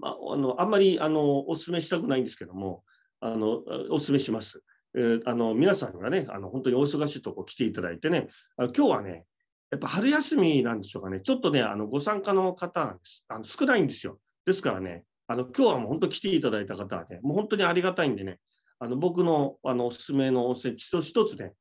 [0.01, 2.83] まあ、あのあんまりあのお勧めしたくないんですけども、
[3.21, 4.65] あのお勧めします。
[4.95, 9.25] えー、あの皆さんがね、あの本当にお忙しいとこ来ていただいてね、あ今日はね、
[9.71, 12.99] やっぱ春休みなんでしょうかね、ちょっとね、あのご参加の方が
[13.29, 14.19] あの少ないんですよ。
[14.45, 18.39] ですからね、あの今日はもう本当来ていただいた方はね、もう本当にありがたいんでね、
[18.79, 21.53] あの僕のあのおすすめの温泉一つね、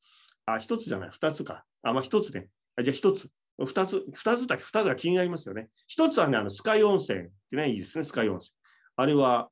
[0.46, 1.66] あ、一つじゃない、二つか。
[1.84, 2.48] あ、まあ一つね。
[2.76, 3.30] あじゃあ一つ。
[3.66, 5.70] 二つ、二つだけ、二つが気になりますよね。
[5.88, 8.52] 一つはね、あの、スカイ温泉ってね、いいですね、スカイ温泉。
[8.96, 9.50] あれは、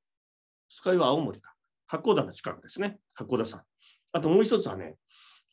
[0.69, 1.53] スカイは青森か。
[1.87, 3.63] 八甲田の近くですね、八甲田山。
[4.11, 4.95] あともう一つはね、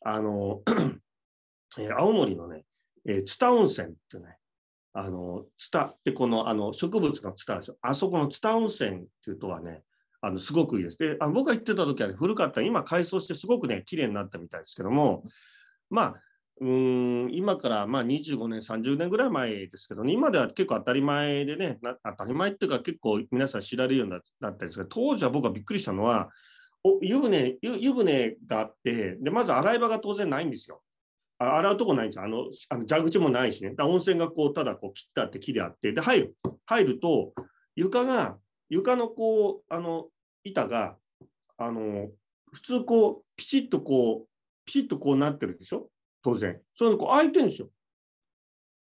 [0.03, 0.61] あの、
[1.77, 2.63] えー、青森のね、
[3.07, 4.37] えー、津田温泉ってね、
[4.93, 7.77] あの、ツタってこの、あの、植物のツタですよ。
[7.81, 9.83] あそこのツタ温泉っていうとはね、
[10.21, 10.97] あの、すごくいいです。
[10.97, 15.23] で、あ僕が行ってた時は、ね、古かった、今改装してすごくね、綺麗になったみたいですけども、
[15.89, 16.15] まあ、
[16.61, 26.29] うん今からまあ25年、30年ぐらい前ですけど、ね、今では結構当たり前でね、当たり前っていうか結構皆さん知られるようになったんですが、当時は僕はびっくりしたのは、
[26.87, 30.83] お湯船湯船があってで、まず洗い場が当然ないんですよ。
[31.39, 32.23] 洗うとこないんですよ。
[32.23, 33.73] あのあの蛇口もないしね。
[33.73, 36.35] だ温泉がこうただこう切ってあって木であって、で入る。
[36.67, 37.33] 入ると
[37.75, 38.37] 床が、
[38.69, 40.09] 床のこう、あの
[40.43, 40.95] 板が、
[41.57, 42.09] あの
[42.53, 44.27] 普通こう、ピチッとこう、
[44.65, 45.89] ピチッとこうなってるでしょ？
[46.21, 46.61] 当然。
[46.75, 47.69] それこう開いてるんですよ。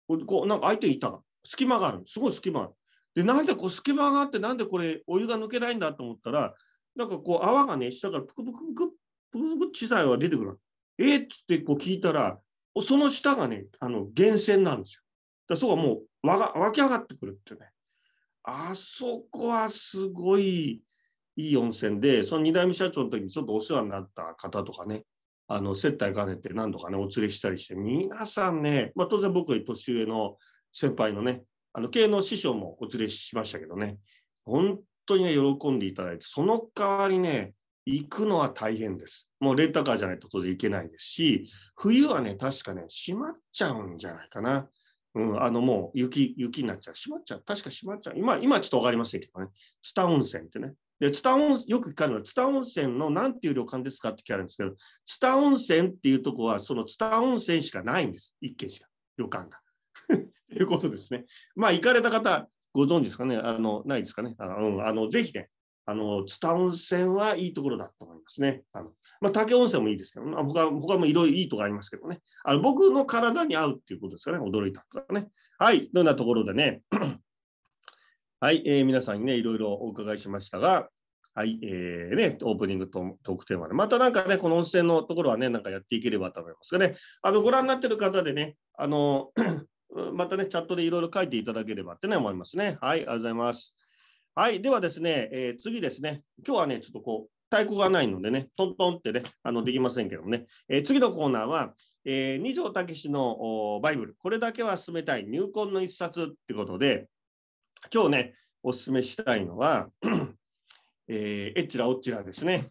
[0.08, 2.02] こうなんか開いていた隙間がある。
[2.06, 2.74] すごい隙間がある。
[3.16, 6.54] で、なんでこう隙間があって、なんでこれお湯が抜けないんだと思ったら、
[6.96, 10.60] なんかこう泡がね、下からぷくぷくぷくぷくぷく小さい泡が出てくる。
[10.98, 12.40] え、っつってこう聞いたら、
[12.82, 15.02] その下がね、あの源泉なんですよ。
[15.48, 17.70] だそこはもう湧が湧き上がってくるってね。
[18.44, 20.82] あそこはすごい
[21.36, 25.04] いい温泉で、その2代目社長の時にちょっとお世話になった方とかね、
[25.48, 30.38] あの接待兼ねて何度かねお連れしたりして皆さんね、まあ、当然僕は年上の
[30.72, 33.98] 先輩のねあの経営の師匠もお連れしましたけどね
[34.44, 37.54] 本当にね喜んでいただいてその代わりね
[37.86, 39.30] 行くのは大変です。
[39.40, 44.68] もうレンタカーじゃないと当然行けないですし、冬はね、確かね、閉まっちゃうんじゃないかな。
[45.14, 46.94] うん、あのもう雪、雪になっちゃう。
[46.96, 47.44] 閉まっちゃう。
[47.46, 48.16] 確か閉まっちゃう。
[48.18, 49.48] 今、今ちょっとわかりませんけどね。
[49.84, 50.74] 津田温泉ってね。
[51.00, 58.36] で、津田温泉、よく聞かれるのは、津田温泉の何ていう旅館ですかって聞かれるんですけど、津田温泉っていうとこは、その津田温泉しかないんです。
[58.42, 58.88] 一軒しか、
[59.18, 59.60] 旅館が。
[60.50, 61.26] ということですね。
[61.56, 63.38] まあ、行かれた方、ご存知ですかね？
[63.38, 64.36] あの、ないですかね？
[64.38, 65.50] あの、うん、あのぜひね、
[65.86, 68.64] あの、津田温泉はいいところだと思いますね。
[68.74, 72.20] あのまあ、竹温泉もいいですけど、まあ、他他もいろいろいいとこありますけどね。
[72.44, 74.40] あの僕の体に合うっていうことですかね？
[74.40, 75.30] 驚いたとかね。
[75.58, 75.90] はい。
[75.94, 76.82] どんなところでね？
[78.42, 80.90] はい、えー、皆さんにね、いろいろお伺いしましたが、
[81.34, 89.32] はい、えー、ね、オープニングとトークテーマで、またなんかね、この温泉のところはね、なんかやっていければと思いますがね、あの、ご覧になってる方でね、あの、
[90.14, 92.78] またね、チャットでいろいろ書いていただければってね、思いますね。
[92.82, 93.76] はい、ありがとうございます。
[94.36, 107.08] はい、ではですね、えー、次ですね、今日はね、ちょっとこう、太鼓がないのでね、トントンってね、あのできませんけどもね、えー、次のコーナーは、えー、二条武のバイブル、これだけは進めたい入魂の一冊ってことで、
[107.94, 109.88] 今日ね、お勧めしたいのは、
[111.08, 112.68] えー、えっちらおっちらですね。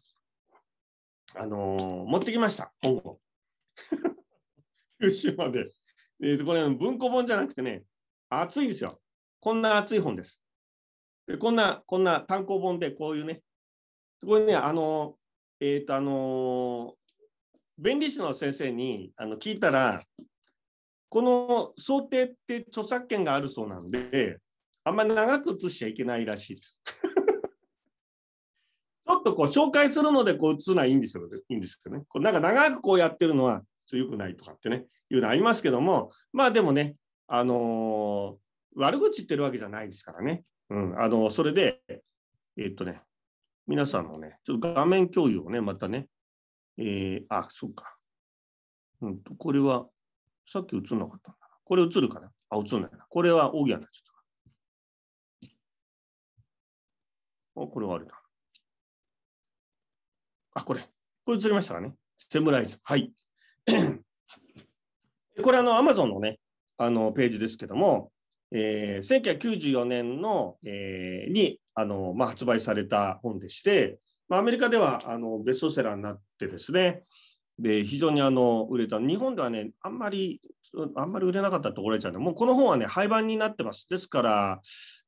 [1.34, 3.20] あのー、持ってきました、本を。
[5.00, 5.70] 九州まで。
[6.22, 7.84] えー、これ、文庫本じゃなくてね、
[8.28, 9.00] 厚いですよ。
[9.40, 10.40] こんな厚い本です。
[11.26, 13.42] でこんな、こんな単行本でこういうね、
[14.24, 15.16] これね、あの、
[15.60, 16.94] えっ、ー、と、あの、
[17.78, 20.02] 弁理士の先生にあの聞いたら、
[21.08, 24.38] この想定って著作権があるそうなんで、
[24.84, 26.82] あんまり長く写しちゃいけないらしいです。
[29.06, 32.04] ちょっとこう紹介するのでこう写すのはいいんですよ、いいんですけどね。
[32.08, 40.44] こうなんか長くこうやってるのは良くないとかってね、いうのありますけども、まあでもね、あのー、悪口言ってるわけじゃないですからね。
[40.70, 43.02] うん、あの、それで、えー、っとね、
[43.66, 46.08] 皆さんのね、ちょっと画面共有をね、またね、
[46.76, 47.96] えー、あ、そうか。
[49.00, 49.86] うんと、これは、
[50.46, 51.48] さっき映んなかったんだな。
[51.64, 52.30] これ映るかな？
[52.50, 53.06] あ、映んないな。
[53.08, 55.50] これはオーギャンになちゃっ
[57.54, 57.62] た。
[57.62, 58.20] あ、これはあれだ。
[60.54, 60.82] あ、これ。
[61.24, 61.94] これ映りましたかね？
[62.18, 62.78] セムライズ。
[62.82, 63.12] はい。
[65.42, 66.38] これ、あの、アマゾンのね、
[66.76, 68.12] あの、ページですけども、
[68.52, 77.02] えー、1994年の、えー、にあの、まあ、発売された本でして、まあ、アメリカではあのベストセラーになってですね、
[77.58, 80.40] で非常にあの売れた、日本ではね、あんまり、
[80.96, 83.88] あんまり売れなかったところでちゃうね、もうこの本はね、廃盤になってます。
[83.88, 84.60] ですから、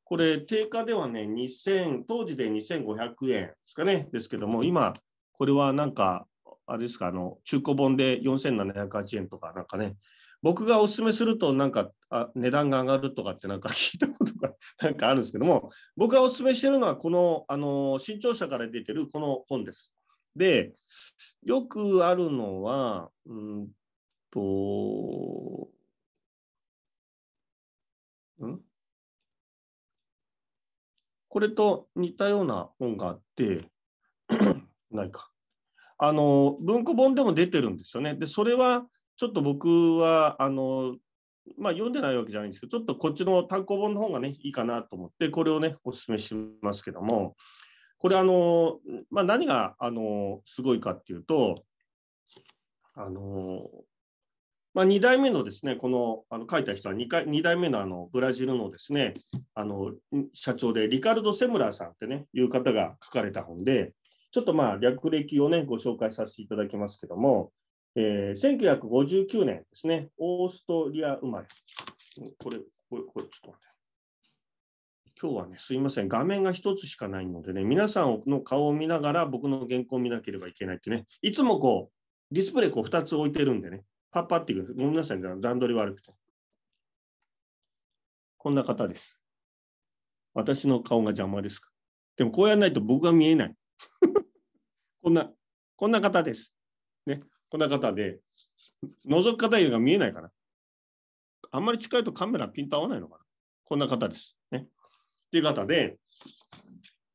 [0.04, 4.94] これ、定価ではね、2000、当時で2500円ですかね、ですけども、今、
[5.32, 6.26] これはなんか、
[6.66, 9.96] あれですか、あの中古本で4708円とか、なんかね、
[10.46, 19.92] 僕がお勧めするとなんかあ値段が上がるとかってなんか 聞いたことがなんかあるんですけども、僕がお勧めしてるのはこの、あの、新潮社から出てるこの本です。
[20.36, 20.72] で、
[21.42, 23.68] よくあるのは、うん
[24.30, 25.68] と、
[28.40, 28.60] ん？
[31.26, 33.64] これと似たような本があって
[34.92, 35.28] ないか。
[35.98, 38.14] あの、文庫本でも出てるんですよね。
[38.14, 40.96] で、それは、ちょっと僕は、あの、
[41.58, 47.36] まあ、読んでないわけじゃないんですけど、ちょっとこっちの単行本の方がね、いいかなと思って、これをね、お勧めしますけども、
[47.98, 48.78] これ、あの、
[49.10, 51.64] まあ、何が、あの、すごいかっていうと、
[52.94, 53.68] あの、
[54.76, 59.14] まあ、2代目のですね、このあの書いた人は 2, 回2代目のあのブラジルのですね、
[59.54, 59.94] あの
[60.34, 63.94] 社長でリカルド・セムラーさんってね、いう方が書かれた本で、
[64.32, 67.52] ちょっとまあ略歴をね、ご紹介させていただきますけども、
[67.98, 71.46] えー、1959年ですね、オーストリア生まれ。
[72.38, 72.58] これ、
[72.90, 73.66] これ、これ、ちょっと待って。
[75.18, 84.74] 今日はね、すいません、画面が一つしかないのでね、皆さんの顔を見ながら僕の原稿を見なければいけないってね、いつもこう、ディスプレイこう2つ置いてるんでね、パッパっていく。
[84.74, 86.12] ごめんなさい、段取り悪くて。
[88.36, 89.18] こんな方です。
[90.34, 91.70] 私の顔が邪魔ですか？
[92.16, 93.54] でもこうやらないと僕が見えない。
[95.02, 95.32] こんな、
[95.76, 96.54] こんな方です。
[97.06, 97.22] ね。
[97.50, 98.18] こんな方で、
[99.08, 100.30] 覗く方が見えないかな。
[101.50, 103.24] あんまり近いとカメラピント合わないのかな。
[103.64, 104.36] こんな方です。
[104.50, 104.58] ね。
[104.58, 104.66] っ
[105.30, 105.96] ていう方で、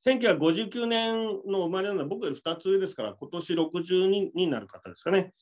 [0.05, 5.33] 1959年の生まれなのは僕より2つ上ですから、今年60になる方ですかね。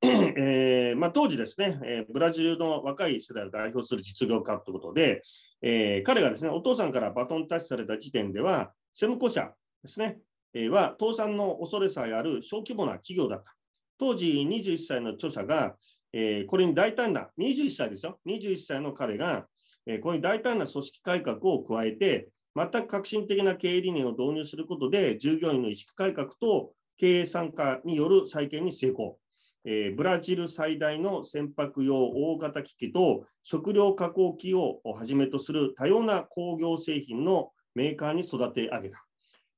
[0.00, 5.22] えーまあ、当時ですね、えー、ブラジルの若い世代を代表する実業家ということで、
[5.60, 9.50] えー、彼がですね、お父さんからバトンタッチされた時点では、セムコ社
[9.82, 10.20] ですね、
[10.54, 13.57] えー、は倒産の恐れさえある小規模な企業だった。
[13.98, 15.76] 当時21歳の著者が、
[16.12, 19.46] えー、これに大胆な、21歳ですよ、21歳の彼が、
[19.86, 29.18] えー、これに大胆な組織改革を加えて、全く革新的な経営理念を導入することで、従業員の意識改革と経営参加による再建に成功。
[29.64, 39.07] えー、ブラジル最大の船舶用大型機器と食料加工機をはじめとする多様な工業製品のメーカーに育て上げた。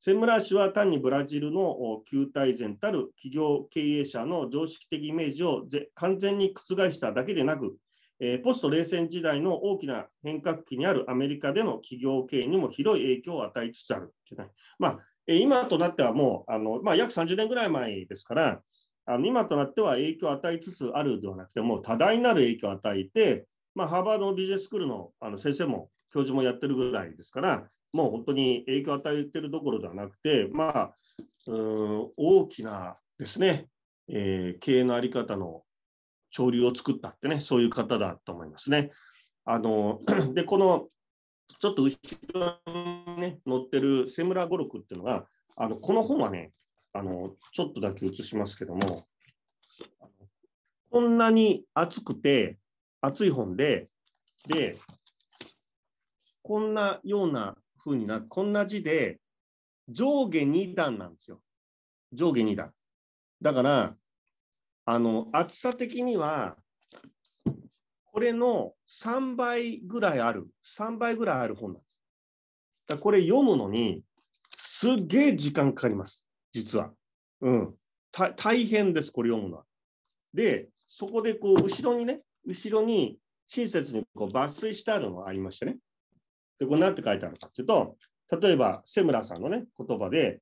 [0.03, 7.77] 千村氏は単にブラジルの旧体前たる企業経営者の常識的イメージを完全に覆しただけでなく、
[8.19, 14.15] えー、ポスト冷戦時代の大きな変革期にあるアメリカでの企業経営にも広い影響を与えつつある。
[14.79, 18.63] まあ、今となってはもうあの、まあ、約30年ぐらい前ですから、
[19.05, 30.95] あの今となっては影響を与えつつあるではなくて、もう多大なる影響を与えて、まあ、ハーバードのビジネススクールのあの先生も教授もやってるぐらいですから、もう本当に影響を与えてるどころではなくて、まあ、
[31.47, 33.69] うん大きなですね、
[34.09, 35.63] えー、経営の在り方の
[36.31, 38.91] 潮流を作ったってね、そういう方だと思いますね。
[39.45, 40.01] あの
[40.35, 40.89] で、この
[41.59, 41.99] ちょっと後
[42.33, 45.27] ろに、ね、載ってるセムラ語録っていうのが、
[45.57, 46.53] あのこの本はね、
[46.93, 49.07] あのちょっとだけ映しますけども、
[50.91, 52.59] こんなに厚くて、
[53.01, 53.89] 厚い本で、
[54.47, 54.79] で、
[56.43, 59.21] こんなような風になこんな字で、
[59.89, 61.41] 上下2段なんですよ。
[62.13, 62.73] 上下2段。
[63.43, 63.97] だから、
[64.85, 66.57] あの厚さ的には、
[68.13, 72.01] これの3倍ぐらいある、3倍ぐらいある本なんです。
[72.89, 74.03] だこれ読むのに、
[74.57, 76.93] すっげえ時間かかります、実は。
[77.41, 77.75] うん。
[78.37, 79.65] 大変です、これ読むのは。
[80.35, 85.79] で、そこでこう、後ろにね、後ろに親切にこう抜粋してあるのがありましてね。
[86.61, 87.97] で、これ何て書いてあるかっていうと、
[88.41, 90.41] 例えば、瀬村さんのね、言葉で、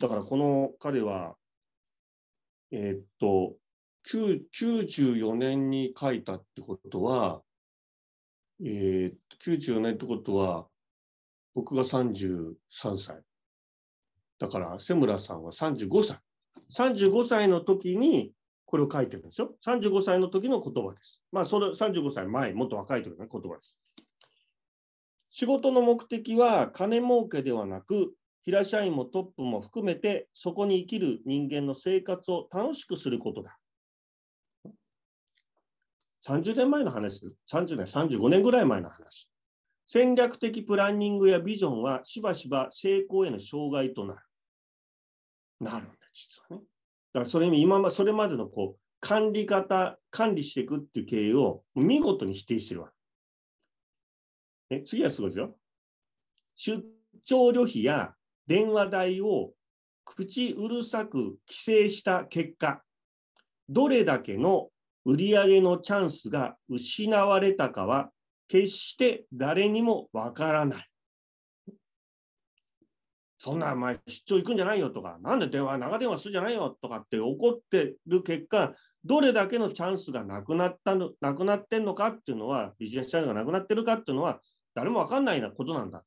[0.00, 1.36] だからこの彼は、
[2.72, 3.54] えー、っと、
[4.10, 7.42] 94年に書いたってことは、
[8.64, 10.66] えー、94年ってことは、
[11.54, 12.54] 僕が33
[12.96, 13.20] 歳。
[14.38, 16.18] だから、瀬村さんは35歳。
[16.74, 18.32] 35歳の時に
[18.64, 19.54] これを書いてるんですよ。
[19.64, 21.20] 35歳の時の言葉です。
[21.30, 23.76] まあ、それ35歳前、もっと若い時の言葉です。
[25.32, 33.58] 仕事の目的は金儲けではなく、平社員もトップも含めて、そこに生きる人間の生活を楽しくすることだ。
[36.26, 37.34] 30年前の話です。
[37.50, 39.28] 30年、35年ぐらい前の話。
[39.86, 44.20] 戦略的プランニングやビジョンはしばしば成功への障害となる。
[45.60, 46.62] なるんだ、実はね。
[47.14, 52.91] だからそれ今まそれまでのこう管理方、管理していくっていう経営を見事に否定してるわけ。
[54.72, 55.54] え次はすごいですよ。
[56.56, 56.82] 出
[57.26, 58.14] 張旅費や
[58.46, 59.52] 電話代を
[60.04, 62.82] 口うるさく規制した結果、
[63.68, 64.70] どれだけの
[65.04, 68.10] 売り上げのチャンスが失われたかは、
[68.48, 70.86] 決して誰にもわからない。
[73.38, 84.40] そんな、お前出張行くんじゃないよとか、なんで電話、長電話するんじゃないよとかって怒ってる結果、どれだけのチャンスがなくなったの、なくなってんのかっていうのは、ビジネスチャンスがなくなってるかっていうのは、
[84.74, 86.04] 誰もわかんないなことなんだ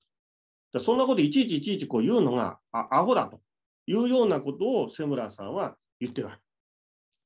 [0.74, 0.80] と。
[0.80, 3.40] そんなこといちいちいちいちこう言うのがあアホだと
[3.88, 6.42] いうようなことを瀬村さんは言ってるわけ。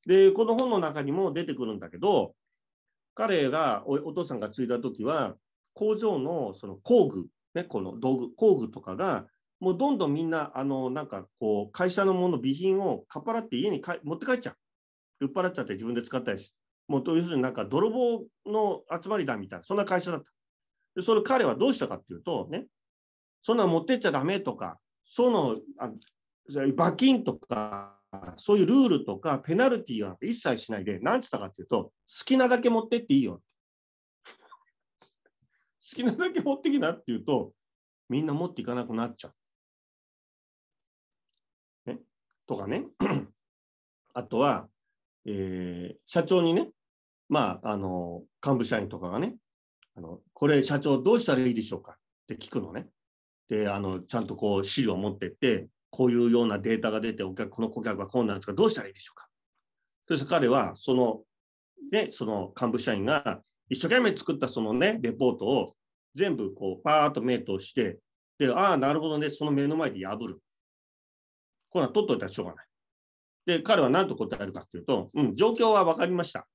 [0.06, 2.36] で、この本の中にも出てくるんだけど、
[3.15, 5.36] 彼がお父さんが継いだ時は、
[5.73, 9.25] 工場のその工具、ね、この道具、工具とかが、
[9.60, 14.56] もうどんどんみんな、あの、なんかこう、会社のもの、備品をかっぱらって家に持って帰っちゃ
[15.19, 15.25] う。
[15.25, 16.54] 売っ払っちゃって自分で使ったりし。
[16.88, 20.32] もう、要するになんか泥棒の集まりだみたいな、そんな会社だった。
[21.00, 22.66] で、それ彼はどうしたかっていうと、ね、
[23.42, 25.90] そんな持ってっちゃダメとか、そのあ
[26.76, 27.98] 罰金とか、
[28.36, 31.92] そういうルールとかペナルティーは一切しないで、何つったかっていうと、好
[32.26, 33.42] きなだけ持ってっていいよ。
[35.80, 37.54] 好きなだけ持ってきなっていうと、
[38.10, 39.34] みんな持っていかなくなっちゃ
[41.86, 41.92] う。
[41.92, 42.00] ね、
[42.46, 42.88] とかね。
[44.14, 44.68] あとは、
[45.24, 46.72] えー、社長にね、
[47.30, 49.38] まあ、あの、幹部社員とかがね、
[50.00, 51.92] あのこれ社長どうしたらいいでしょうか？
[51.92, 52.88] って聞くのね。
[53.50, 59.28] で、あのちゃんとこう資料を持ってって、こういうようなデータが出て、お客この顧客はこうなんですが、どうしたらいいでしょうか？
[60.08, 61.24] そして彼は、その、
[61.92, 65.65] ね、その幹部社員が一生懸命作ったそのね、レポートを
[66.15, 68.00] 全部こうパーッと目通して、
[68.38, 70.40] で、ああ、なるほどね、その目の前で破る。
[71.71, 72.65] こんな取っといたらしょうがない。
[73.46, 76.48] で、彼は何と答えるかっていうと、うん、状況は分かりました。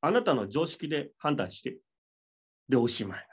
[0.00, 1.76] あなたの常識で判断して
[2.68, 3.24] でおしまいな。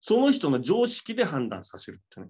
[0.00, 2.28] その人の常識で判断させるってね。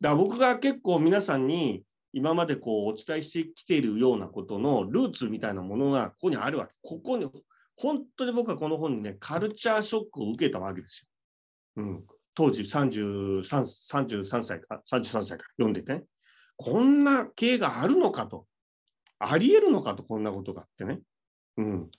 [0.00, 6.72] だから僕が結構皆さんに今までこうお伝えしてきているようなことのルーツみたいなものがここにあるわけ。
[6.82, 7.30] ここに、
[7.76, 11.06] 本当に僕はこの本にね、カルチャーショックを受けたわけです
[11.76, 11.84] よ。
[11.84, 12.04] うん、
[12.34, 16.04] 当時33 33歳か、33歳から読んでてね。
[16.56, 18.46] こんな経営があるのかと。
[19.18, 21.00] ありえるのかと、こんなことがあってね。
[21.58, 21.90] うん、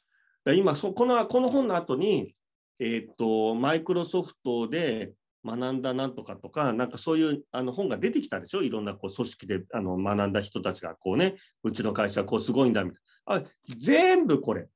[0.46, 2.36] 今そこの、この本の後に、
[2.80, 5.14] えー、っと、マイクロソフトで
[5.46, 13.46] 学んだなんとかとか、なんかそういうあの本が出てきたでしょ、いろんなこう組織であの学んだ人たちが、こうね、うちの会社はこうすごいんだみたいな。
[13.46, 14.68] あ全部これ。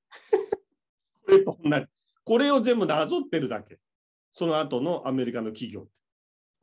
[1.25, 1.85] これと同じ。
[2.23, 3.79] これを全部なぞってるだけ。
[4.31, 5.87] その後のアメリカの企業。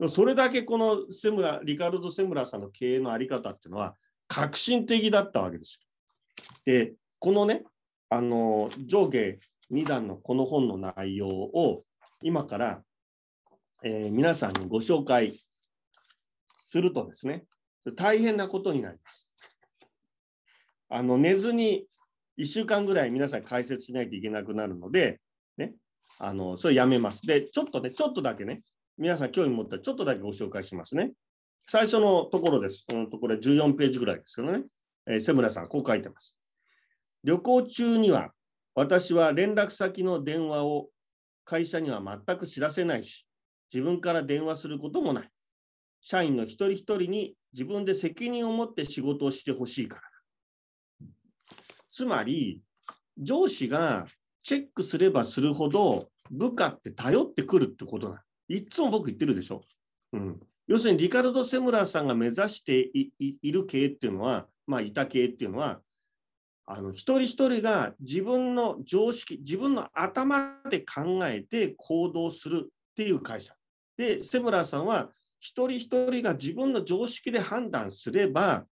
[0.09, 3.95] それだけこのセムラ、リカルド・セムラーさんの経営のあり方っていうのは
[4.27, 5.87] 革新的だったわけですよ。
[6.65, 7.63] で、このね、
[8.13, 9.39] あの上下
[9.71, 11.83] 2段のこの本の内容を
[12.21, 12.83] 今から、
[13.83, 15.43] えー、皆さんにご紹介
[16.59, 17.45] するとですね、
[17.95, 19.31] 大変なことになります。
[20.89, 21.87] あの寝ずに
[22.37, 25.19] 1週間ぐらい皆さん解説しないといけなくなるので、
[25.57, 25.73] ね、
[26.19, 27.25] あのそれやめます。
[27.25, 28.61] で、ちょっとね、ちょっとだけね、
[28.99, 31.13] 皆さん興味持ったらちょっとだけご紹介しますね。
[31.65, 32.85] 最初のところです。
[32.87, 34.65] このところ14ページぐらいですけどね。
[35.07, 36.37] えー、瀬村さん、こう書いてます。
[37.23, 38.31] 旅行中には、
[38.75, 40.89] 私は連絡先の電話を
[41.45, 43.27] 会社には全く知らせないし、
[43.73, 45.29] 自分から電話することもない。
[46.01, 51.07] 社員の一人一人に自分で責任を持って仕事をしてほしいから。
[51.89, 52.61] つまり、
[53.17, 54.07] 上司が
[54.41, 59.61] チェックすればするほど部下って頼ってくるってことないつも僕言ってるでしょ。
[60.11, 65.81] うん、要するにリカルド・セムラーさんが目指している経営っていうのは、まあ、いた経営っていうのは、
[66.65, 73.53] あの一人一人が自分の常識、自分の頭で考えて行動するっていう会社。
[73.97, 75.09] で、セムラーさんは
[75.39, 78.65] 一人一人が自分の常識で判断すれば、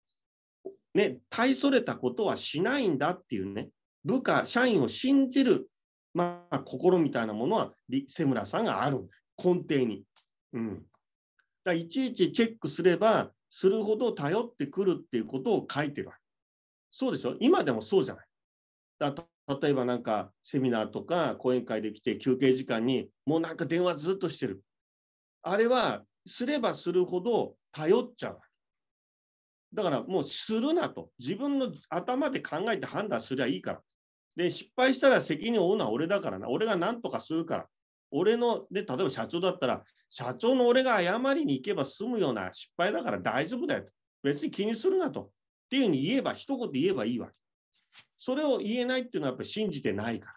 [0.94, 3.70] ね、大それたことはしないんだっていうね、
[4.06, 5.70] 部下、社員を信じる、
[6.14, 7.74] まあ、心みたいなものは
[8.08, 9.10] セムラーさんがある。
[9.38, 10.04] 根底に。
[10.54, 10.86] うん。
[11.64, 16.21] だいちいちチェックすれば、するほど頼ってくるっていうことを書いてるわけ。
[16.92, 17.36] そうでしょ？
[17.40, 18.26] 今でもそうじゃない。
[19.00, 19.16] だ
[19.62, 24.62] 例えばなんかセミナーとか講演会で来て休憩時間にもうなんか電話ずっとしてる。
[25.42, 28.40] あれはすればするほど頼っちゃう。
[29.74, 31.10] だからもうするなと。
[31.18, 33.82] 自分の頭で考えて判断すりゃいいから。
[34.36, 36.50] で、失敗したら責任を負うのは俺だからな。
[36.50, 37.66] 俺が何とかするから。
[38.12, 43.92] 俺の、で、例えば社長だったら、社長の俺が謝りに行けば済むような失敗だから大丈夫だよと。
[44.24, 45.32] 別に気にするなと。
[45.72, 47.34] っていうふうに言えば、一言言えばいいわけ。
[48.20, 50.36] それを言えないっていうのはやっぱり信じてないから。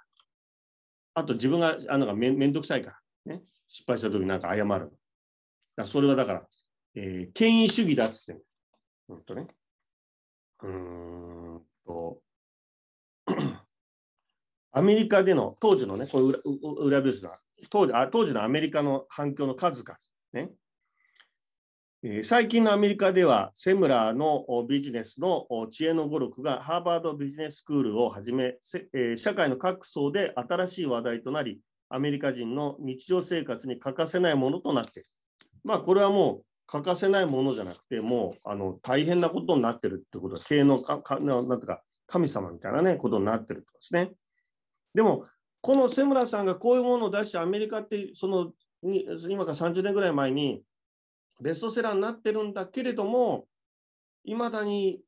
[1.14, 3.34] あと自分があのがめめんどくさいから。
[3.34, 3.42] ね。
[3.66, 4.92] 失敗した時なんか謝る。
[5.74, 6.46] だそれはだから、
[6.94, 8.40] えー、権威主義だっつって。
[9.08, 9.48] ほんとね。
[10.62, 12.22] うーんと。
[14.70, 16.38] アメリカでの当時のね、これ裏
[16.84, 19.96] 裏表紙だ当時あ当時のアメリカの反響の数々、
[20.32, 20.52] ね、
[22.22, 28.58] 最近のアメリカでは、セムラーのビジネスの知恵の語録がハーバードビジネススクールをはじめ、
[29.16, 35.08] 社会の各層で新しい話題となり、アメリカ人の日常生活に欠かせないものとなっている。
[35.64, 44.12] まあ、これはもう欠かせないものじゃなくて、もうあの大変なことになってるってことは、経営のかかなんていうか神様みたいな、ね、ことになってるとですね。
[44.94, 45.24] でも、
[45.62, 48.52] この瀬村さんがこういうものを出して、アメリカってその
[48.82, 50.62] 今から30年ぐらい前に
[51.40, 53.46] ベストセラーになってるんだけれども、
[54.24, 55.00] いまだに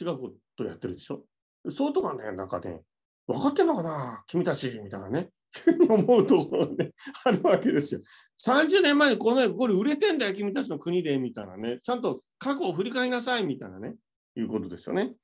[0.00, 1.24] 違うことやってるでしょ？
[1.70, 2.82] そういうとこはね、なんかね、
[3.26, 5.30] 分かってんのかな、君たちみたいなね、
[5.88, 6.92] 思うところね、
[7.24, 8.00] あるわけですよ。
[8.44, 13.96] 30年前にこのこれ売れてんだよ、君たちの国で、みたいなね、ちゃんと過去を振り返りなさい、みたいなね、
[14.36, 15.14] いうことですよね。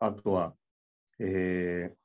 [0.00, 0.54] あとは、
[1.20, 1.96] えー、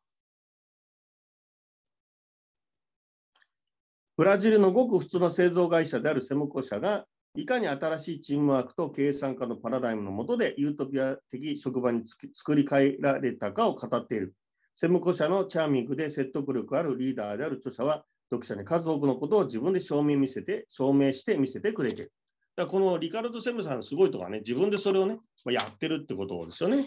[4.16, 14.36] ブラジルのごく普通の製造会社であるセムコ社が、いかに新しいチームワークと経営参加のパラダイムの下でユートピア的職場に作り変えられたかを語っている。
[14.76, 22.14] セムコ社のチャーミングで説得力あるリーダーである著者は、読者に数多くのことを自分で証明見せて、証明して見せてくれている。
[22.56, 25.18] だこのリカルド・セムさんのすごいところはね、自分でそれをね、
[25.48, 26.86] やってるってことですよね。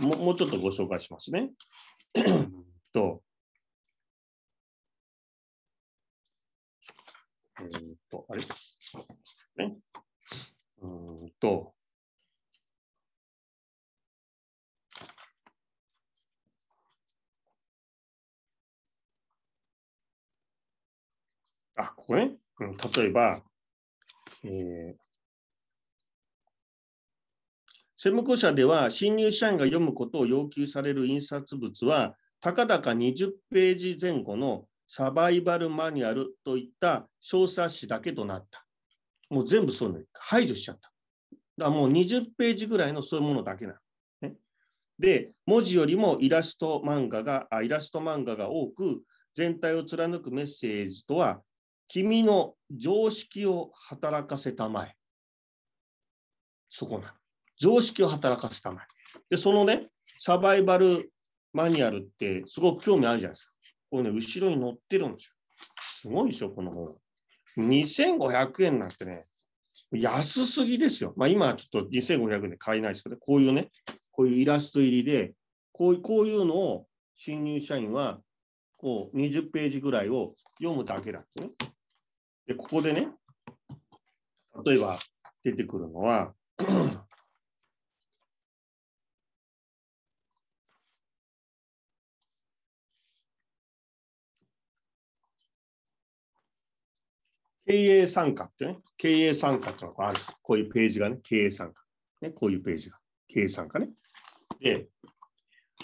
[0.00, 1.52] ももうちょっとご紹介しますね。
[2.92, 3.22] と
[7.60, 8.42] うん と、あれ？
[11.40, 11.74] と、
[21.76, 22.36] あ、ここね。
[22.60, 23.42] うん、例えば、
[24.44, 25.06] えー、
[27.96, 38.64] 専務校舎では新入社員が読むことを要求される印刷物は、たかだか20ページ前後のサバイバルマニュアルといった小冊子だけとなった。
[39.28, 40.95] もう全部そういうの排除しちゃった。
[41.58, 43.72] だもう20ページぐらいのそういうものだけな
[44.20, 44.28] の。
[44.28, 44.36] ね、
[44.98, 49.02] で、文字よりもイラスト漫画が、あイラスト漫画が多く、
[49.34, 51.42] 全体を貫くメッセージとは、
[51.88, 54.94] 君の常識を働かせたまえ。
[56.68, 57.12] そこなの。
[57.58, 58.86] 常識を働かせたまえ。
[59.30, 59.86] で、そのね、
[60.18, 61.10] サバイバル
[61.52, 63.52] マニュアルってすごく興味あるじゃないですか。
[63.90, 65.34] これね、後ろに載ってるんですよ。
[65.80, 66.96] すごいでしょ、この本。
[67.56, 69.24] 2500円なんてね、
[69.92, 71.14] 安すぎですよ。
[71.16, 73.70] まあ今はちょっと2500円で買えないですけど、こういうね、
[74.10, 75.34] こういうイラスト入りで、
[75.72, 78.20] こういうこういうのを新入社員は
[78.76, 81.50] こう20ページぐらいを読むだけだってね。
[82.46, 83.08] で、ここでね、
[84.64, 84.98] 例えば
[85.44, 86.32] 出てくるのは、
[97.66, 100.20] 経営参加ってね、経営参加ってのがある。
[100.42, 101.82] こういうページがね、経営参加。
[102.22, 102.98] ね、こういうページが。
[103.26, 103.90] 経営参加ね。
[104.60, 104.86] で、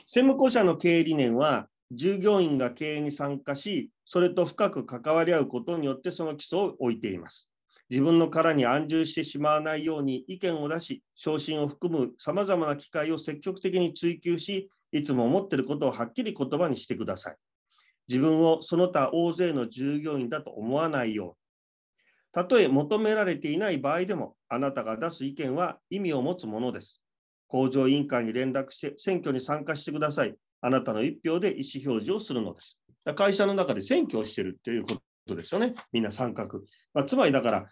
[0.07, 7.49] 専務公社の経営理念は、従業員が経営に参加し、それと深く関わり合うことによってその基礎を置いています。
[7.91, 17.37] 自分の殻に安住してしまわないように意見を出し、昇進を含むさまざまな機会を積極的に追求し、いつも思っていることをはっきり言葉にしてください。
[18.09, 21.42] 自分をその他大勢の従業員だと思わないよう
[22.33, 27.03] たとえ求められていない場合でも、あなたが出す意見は意味を持つものです。
[27.47, 30.35] 工場委員会に連絡して選挙に参加してください。
[30.63, 32.79] あなたの一票で意思表示をするのです。
[33.15, 35.75] 会社の中で選挙をしているということですよね。
[35.93, 36.47] みんな参画。
[36.95, 37.67] まあ、つまりだから、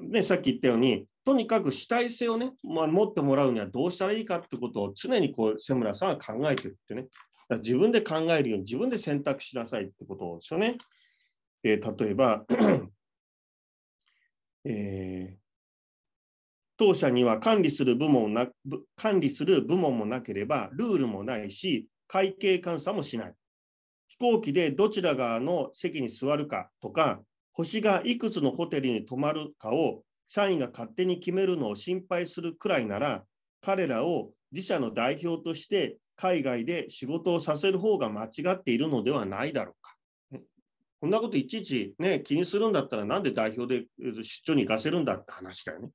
[0.00, 7.06] ね、さっき言ったように、とにかく主体性をね、まあ、持ってもらうにはどうしたらいいかってことを常にこう瀬村さんは考えてるってね。
[7.58, 10.78] 自分で考えるように自分で選択しなさいってことですよね。
[11.62, 12.44] えー、例えば
[14.64, 15.42] えー、
[16.76, 18.48] 当社には管理する部門な
[18.96, 23.34] 管理する部門もなければ、ルールもないし、会計監査もしない。
[24.08, 27.20] 飛行機でどちら側の席に座るかとか、
[27.52, 33.24] 星がいくつのホテルに泊まるかを社員が勝手に決めるのを心配するくらいなら、
[33.60, 39.81] 彼らを自社の代表として海外で仕事をさせる方が間違っているのではないだろう。
[41.02, 45.88] こんなこといちいち、ね、気にするんだったら、なんで代表で出張に行かせるんだって話だよね。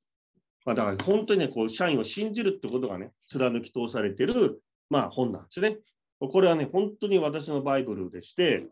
[0.65, 5.77] まあ、だから本当にね、こう社員を信じるってことがね、貫き通されてる、まあ、本なんですね。
[6.19, 8.67] これはね、本当に私のバイブルでして、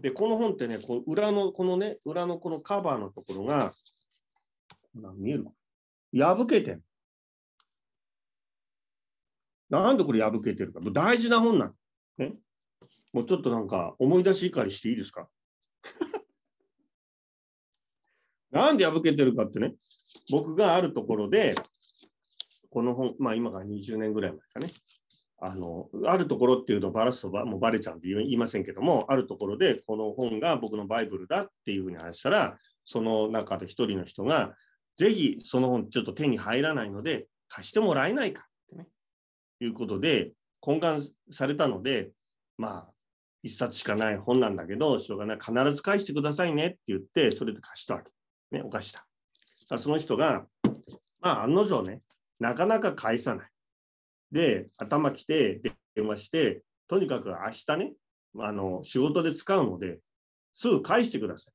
[0.00, 3.74] で、この本ってね、こう裏の、このね、裏のこのカバーのところが、
[5.18, 5.44] 見える
[6.14, 6.80] 破けてん
[9.68, 10.80] なんでこれ破けてるか。
[10.80, 11.74] 大事な本なん
[12.16, 12.32] ね。
[13.12, 15.28] もうちょっとなんか思い出し怒りしていいですか
[18.54, 19.74] なんで破けてるかってね、
[20.30, 21.56] 僕があるところで、
[22.70, 24.68] この本、まあ今から20年ぐらい前かね、
[25.40, 34.54] あの、あるところっていうのをバラすとばもうバレちゃうんで言いませんけども、あるところでこの本が僕のバイブルだっていうふうに話したら、その中で一人の人が、
[34.96, 38.86] ぜひその本ちょっと手に入らないので貸してもらえないかってね、
[39.60, 40.30] いうことで
[40.62, 42.12] 懇願されたので、
[42.56, 42.90] まあ
[43.42, 48.14] 一冊しかない本なんだけど、しょうがない、必ず返してくださいねって言って、それで貸したわけ。
[48.50, 49.06] ね、お貸した。
[49.78, 50.46] その人が、
[51.20, 52.02] まあ、案の定ね、
[52.38, 53.50] なかなか返さない。
[54.32, 55.60] で、頭きて
[55.94, 57.94] 電話して、とにかく明日ね、
[58.38, 60.00] あの仕事で使うので、
[60.54, 61.54] すぐ返してください。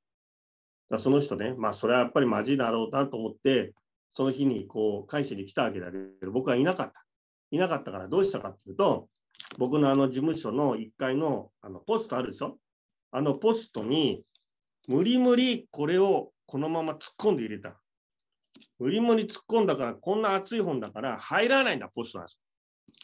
[0.90, 3.74] だその人ね、まあ、それはやっぱりマジだろうなと思って、
[4.12, 7.06] その日にこう返しに来たわけだけど、僕はいなかった。
[7.52, 9.08] いなかったからどうしたかっていうと、
[9.58, 12.58] 僕のあの事務所の1階のあのポストあるでしょ？
[13.12, 14.24] あのポストに
[14.88, 17.80] 無理無理これをこのまま突っ込んで入れた。
[18.80, 22.40] 無理無理突っ込んだから、こんな熱い本だから入らないんだ、ポストなんです。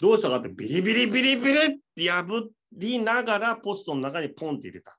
[0.01, 4.97] どうしたかってビリビリビリビリって破りながらポストの中にポンって入れた。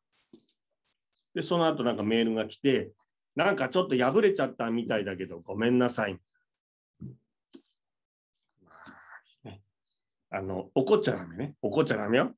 [1.34, 2.92] で、その後なんかメールが来て、
[3.34, 6.16] なんかちょっと破れちゃったみたいだけど、ごめんなさい。
[10.30, 11.56] あの怒っちゃダメね。
[11.62, 12.32] 怒っちゃダメよ。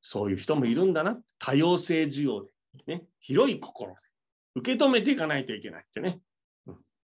[0.00, 1.20] そういう人もいるんだな。
[1.38, 2.44] 多様性需要
[2.86, 4.09] で、ね、広い心で
[4.54, 6.20] 受け止めていかないといけないってね。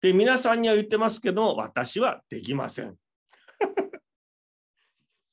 [0.02, 2.96] で、皆さんには言ってますけど、私はできません。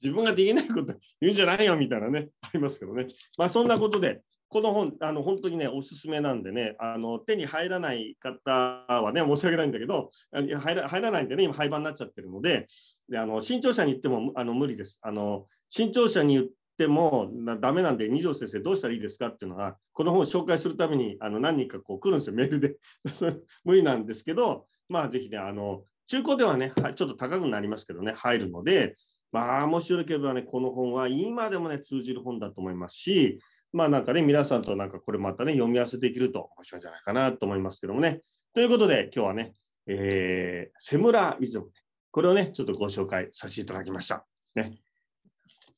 [0.00, 3.08] 自分ができないこと言うんじゃないよみたいなね、ありますけどね。
[3.36, 8.50] まあそんなことで、この本、あの本当にね、おすすめなんでね、あの手に入らない方
[8.88, 12.66] はね、申し訳ないんだけど、入ら入らないんでね、今、廃盤になっちゃってるので、
[13.08, 15.00] であの新潮社に言ってもあの無理です。
[15.02, 22.76] あの新潮社にてもダメなんで、二条先生、どうしたらいいですかっていうのが、この本を紹介するためにあの何人かこう来るんですよ、メールで。
[23.64, 28.94] 無理なんですけど、まあ、ぜひね、あの中古ではね、ちょっと高くなりますけどね、入るので、
[29.30, 33.40] まあ、もしよければね、この本は今でもね、通じる本だと思いますし、
[33.72, 38.22] まあなんかね、皆さんとなんかこれまたね、読み合わせできると面白いんじゃないかなと思いますけどもね。
[38.54, 39.52] ということで、今日はね、
[39.86, 41.68] えー、セムライズム、
[42.10, 44.26] これをね、ちょっとご紹介させていただきました。
[44.54, 44.78] ね。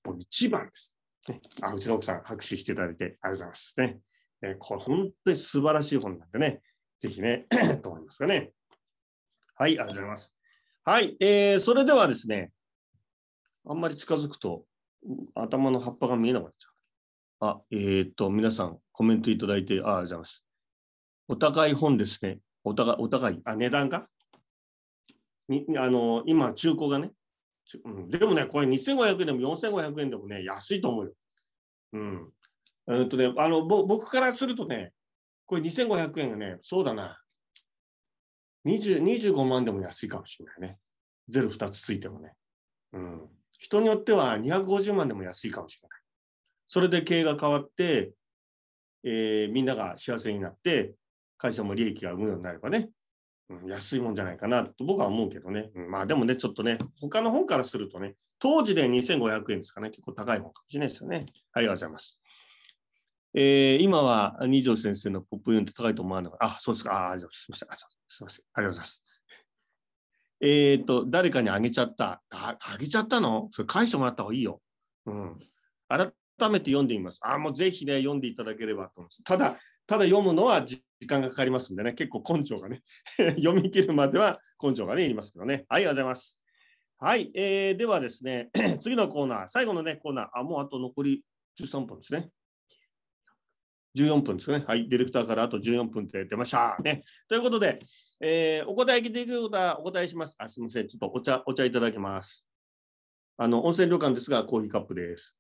[0.05, 0.99] もう一番です。
[1.29, 4.01] ね、あうちの奥さん、拍手していただいてありがとうございますね。
[4.43, 6.63] え、これ本当に素晴らしい本なんでね、
[6.99, 7.47] ぜひね、
[7.83, 8.53] と思いますかね。
[9.55, 10.35] はい、ありがとうございます。
[10.85, 12.51] はい、えー、それではですね、
[13.67, 14.65] あんまり近づくと
[15.35, 16.71] 頭の葉っぱが見えなくなっちゃう。
[17.43, 20.45] あ、えっ、と、皆さんコメントいただいて、あありがとうございます。
[21.29, 22.39] お互い本ですね。
[22.65, 24.09] お互い、お互い、あ、値段が？
[25.79, 27.13] あの、今、中古がね、
[27.85, 31.13] うん、でもね、これ2500円でも4500円でもね、安いと思うよ。
[31.93, 32.33] うん。
[32.89, 34.93] えー、っとね、あのぼ、僕からするとね、
[35.47, 37.21] これ2500円がね、そうだな。
[38.67, 40.79] 20 25万でも安いかもしれないね。
[41.29, 42.33] ゼロ2つついてもね。
[42.93, 43.29] うん。
[43.59, 46.01] 人によっては250万でも安いかもしれない。
[46.67, 48.13] それで経営が変わって、
[49.03, 50.95] えー、みんなが幸せになって、
[51.39, 52.91] 会社も利益が生むようになればね、
[53.67, 55.71] 安いもんじゃないかなと僕は思うけどね。
[55.75, 61.27] まあでもね、ちょっとね、他の本からするとね、当時で2500円ですかね、結構高い本かもしれないですよね。
[61.53, 62.21] ありがとうございます。
[63.35, 66.47] えー、今は二条先生のポップユンって高いと思わなかった。
[66.57, 67.13] あ、そうですか。
[67.13, 67.69] あ、すみません。
[68.09, 68.45] すみません。
[68.55, 69.05] ありがとうございます。
[70.41, 72.23] えっ、ー、と、誰かにあげちゃった。
[72.31, 73.49] あげちゃったの？
[73.53, 74.61] それ返してもらった方がいいよ。
[75.07, 75.39] うん。
[75.89, 76.13] 改
[76.51, 77.19] めて読んでみます。
[77.23, 79.23] あ、もうぜひね、読んでいただければと思います。
[79.23, 79.59] ただ、
[79.91, 82.85] ただ読むのは時間がかかりますんでね、結構根性がね、
[83.43, 85.67] 読み切るまでは根性がね、いりますけどね。
[85.69, 86.41] はい、ありがとうございます。
[86.99, 91.25] はい、えー、ではですね、 次のコーナー、最後のね、コーナー、あ、もうあと残り
[91.59, 92.31] 13分ですね。
[93.97, 94.63] 14分ですね。
[94.65, 96.79] はい、ディレクターからあと14分って出ました。
[96.85, 97.03] ね。
[97.27, 97.81] ということで、
[98.21, 100.37] えー、お答えできることはお答えします。
[100.39, 100.87] あ、すみません。
[100.87, 102.47] ちょっとお茶、お茶いただきます。
[103.39, 105.37] あの、温泉旅館ですが、コーヒーカップです。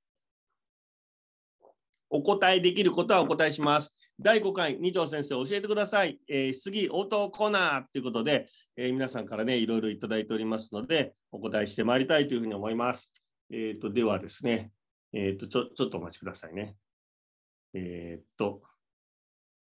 [2.08, 3.94] お答えできることはお答えします。
[4.22, 6.20] 第5回、二条先生、教えてください。
[6.28, 13.14] えー、次、応答コーナーということで、えー、皆さんからね、いろいろいただいておりますので、お答えしてまいりたいというふうに思います。
[13.50, 14.72] えっ、ー、と、ではですね、
[15.14, 16.76] えっ、と、ちょ、ちょっとお待ちくださいね。
[17.72, 18.60] えっ、と、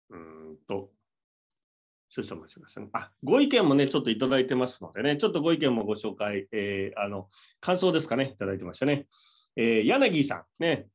[0.10, 0.92] うんと、
[2.10, 2.90] 少々お待ちください、ね。
[2.92, 7.30] あ、ご意見もね、ちょっといただいてますのでね、ちょっとご意見もご紹介、えあの、
[7.62, 9.08] 感想ですかね、いただいてましたね。
[9.56, 10.90] え柳さん、ね、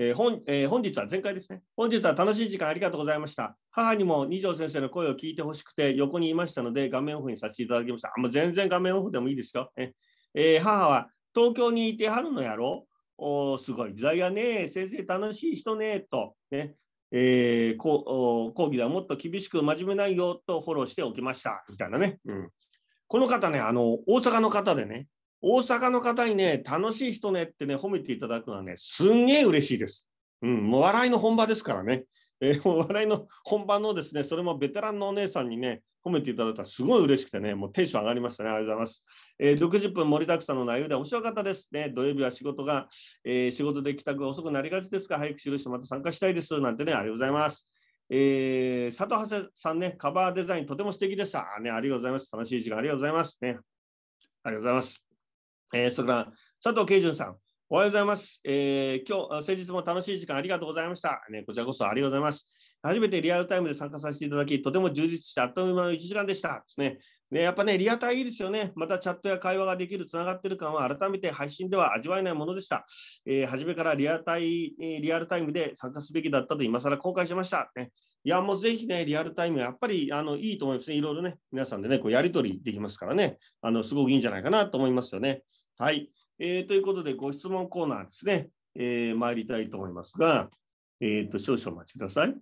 [0.00, 1.60] えー本えー、本日は前回ですね。
[1.76, 3.56] 本日は楽しい時間ありがとうございました。
[3.72, 8.12] 母にも二条先生の声を聞いてほしくて横にいましたので画面オフにさせていただきました。
[8.16, 9.72] あもう全然画面オフでもいいですよ。
[9.76, 12.86] えー、母は東京にいてはるのやろ
[13.16, 14.68] おすごい時代やね。
[14.68, 16.06] 先生楽しい人ね。
[16.08, 16.76] と、ね
[17.10, 21.64] えー、講義ではもっと厳しく真面目ないよとフォローしておきました。
[21.68, 22.20] みたいなね。
[22.24, 22.48] うん、
[23.08, 25.08] この方ね、あの大阪の方でね、
[25.40, 30.08] 大阪の方にね、楽しい人ねってね、褒めていただくのはね、すんげえ嬉しいです。
[30.42, 32.04] うん、もう笑いの本場ですからね。
[32.40, 38.50] えー、笑いの本場のですね、それもベテランのお姉さんにね、褒めていただいたらすごい嬉しくてね、もうテンション上がりましたね。
[38.50, 39.04] ありがとうございます。
[39.38, 41.90] えー、60分盛りだくさんの内容で面白かったですね。
[41.90, 42.88] 土曜日は仕事が、
[43.24, 46.60] えー、仕事で帰宅が遅くなりがちですが、早く記してまた参加したいです。
[46.60, 47.70] なんてね、ありがとうございます。
[48.10, 51.44] えー、佐藤長谷さんね、カバーデザインとても素敵でした。
[51.60, 52.30] ね、ありがとうございます。
[52.32, 53.36] 楽しい時間ありがとうございます。
[53.40, 53.58] ね、あり
[54.44, 55.07] がとうございます。
[55.74, 57.36] えー、それから佐藤慶順さん、
[57.68, 58.40] おはようございます。
[58.44, 61.20] えー、今日、先日も楽しい時間ありがとうございました。
[61.30, 62.48] ね、こちらこそありがとうございます。
[62.82, 66.48] 初めてリアルタイムで参加させていただき、とても充実してあっという間の1時間でした。
[66.48, 66.98] ですね。
[67.30, 68.72] ね、やっぱね、リアタイいいですよね。
[68.74, 72.86] またチャットや会話ができる、つながってる感は改めて配信では味わえないものでした。
[73.26, 77.70] えー、初めからリアタイ、リアルタイムで参加すべきだったと今更後悔しました。
[77.76, 77.90] ね、
[78.24, 80.96] いや、もうぜひね、リアルタイム、やっぱりあのいいと思いますね。
[80.96, 85.42] いろいろね、皆さんでね、こうやり取りできますからね、あのすごくいいんじゃないかなと思いますよね。
[85.80, 86.10] はい。
[86.40, 90.50] えー、ということで、ご質問コーナーですね、えー、参りたいと思いますが、
[91.00, 92.34] えっ、ー、と、少々お待ちください。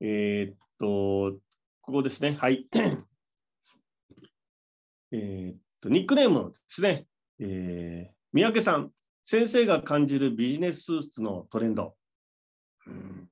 [0.00, 1.38] えっ、と、
[1.80, 2.36] ここですね。
[2.38, 2.68] はい。
[5.10, 7.06] えっと、ニックネームですね。
[7.38, 8.90] えー、三宅さん、
[9.24, 11.96] 先生が感じるビジネススーツのトレンド。
[12.86, 13.26] うん、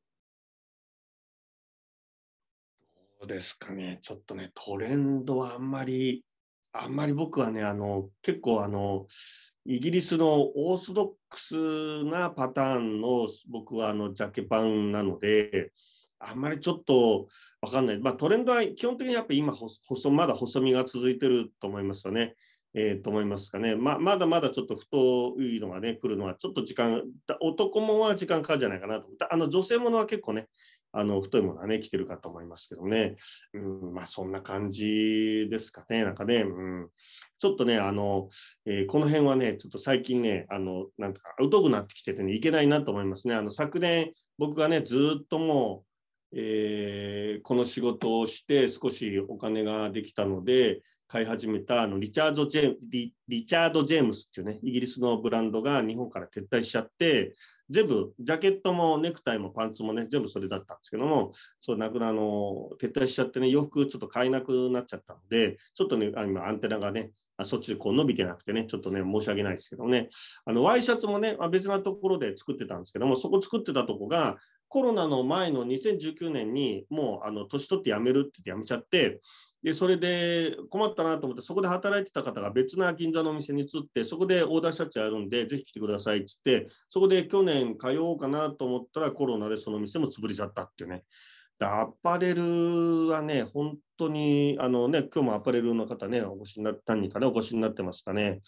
[3.20, 3.98] どうですかね。
[4.00, 6.24] ちょっとね、トレンドはあんまり
[6.80, 9.06] あんまり僕はね、あの、結構あの、
[9.64, 15.72] イギリスのオーソドックスなパターンの僕はあのジャケパンなので、
[16.20, 17.26] あんまりちょっと
[17.60, 17.98] わかんない。
[17.98, 22.34] まあ、トレンドは基本的にやっぱ今細、まだ細身が続いてると思いますよね。
[22.74, 27.02] えー、と思いますかね、ままだまだちょっと太いのがね、来るのはちょっと時間、
[27.40, 30.48] 男もは時間かかるんじゃないかなとあの女性ものは結構ね、
[30.98, 33.14] あの太いものはね、来てるかと思いますけどね、
[33.54, 36.88] うん、まあそんな感じですかね、なんかね、うん、
[37.38, 38.28] ちょっとね、あの、
[38.66, 43.34] えー、この辺はね、ちょっと最近ね、あの、なんとか、疎くなってきててね、いけないなと思いますね。
[43.34, 45.88] あの、昨年、僕がね、ずっともう、
[46.32, 57.32] えー、この仕事をして少しお金ができたので、買い始めたあのリチャード・ジェリリチャード・ジェームスっていうね、イギリスのブランドが日本から撤退しちゃって、
[57.70, 70.08] 全部、ジャケットもネクタイもパンツもね、全部それだったんですけども、そう、なくなの、撤退しちゃってね、洋服ちょっと買えなくなっちゃったので、ちょっとね、今アンテナがね、あそっちでこう伸びてなくてね、ちょっとね、申し訳ないですけどね、
[70.44, 74.38] あの、ワイシャツもね、別なところで作ってたんですけども、そこ作ってたとこが、
[74.68, 79.20] コロナの前の2019年にもう、あの、年取って辞めるって言って辞めちゃって、
[79.62, 91.04] で、それで困ったなと思って、そこで働いてた方が別な銀座のお店に移って、そこでオーダーシャツやるんで、ぜひ来てくださいって言って、そこで去年通おうかなと思ったらコロナでその店も潰れちゃったっていうね。
[91.60, 98.40] アパレルはね、本当に、あのね、今日もアパレルの方ね、お越しになって、何人かね、お越しになってますかね。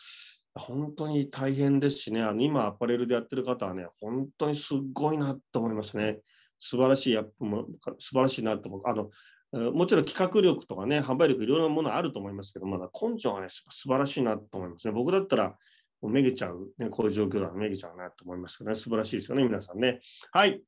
[0.55, 6.19] 本当に大変ですしね、あの今アパレルでやってる方はね、本当にすごいなと思いますね。
[6.59, 8.83] 素晴らしい、やっぱ素晴らしいなと思う。
[8.85, 9.11] あの
[9.53, 14.93] もちろん企画力とかね、販売力、いろいろなものあると思いますけど、まだ根性がね、素晴らしいなと思いますね。
[14.93, 15.57] 僕だったら、
[16.03, 20.01] めげちゃう、ね、こういう状況だとめげちゃうなと思いますけどね、素晴らしいですよね、皆さんね。
[20.33, 20.63] はい。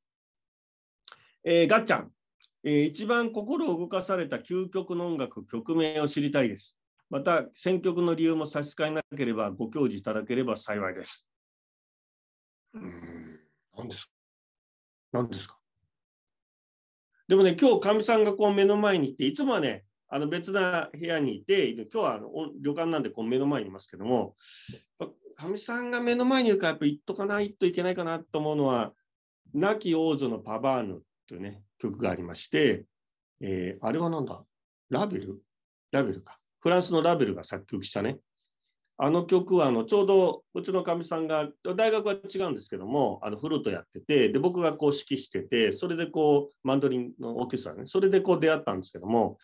[1.43, 2.11] えー、ガッチャン、
[2.63, 6.77] えー、一番心を動かされた究極の音楽、曲名を知りたいです。
[7.09, 11.27] また、選曲の理由も差し支えなければご教示いただければ幸いです。
[12.73, 13.39] うん、
[13.77, 14.11] 何ですか？
[15.13, 15.57] 何ですか？
[17.33, 22.29] でもね、今日、かみさんがこう目の前にいて、いつもはね、あの別な部屋にいて、今日はあの
[22.61, 24.35] 旅館なんでこう目の前にいますけども、
[25.35, 28.93] かみさんが目の前にいるから、やっぱ言っとかないといけないかなと思うのは、
[29.51, 32.85] 亡き王女のパバーヌというね、曲がありまして、
[33.41, 34.43] えー、あれはなんだ？
[34.91, 35.41] ラベル？
[35.89, 36.37] ラベルか。
[36.59, 38.19] フランスのラベルが作曲したね、
[39.03, 49.39] あの曲はあのちょうどうちのかみさんが大学は違うんですけどもあのフルートやっててで僕がこう指揮しててそれでこうマンドリンのオーケストラねそれでこう出会ったんですけども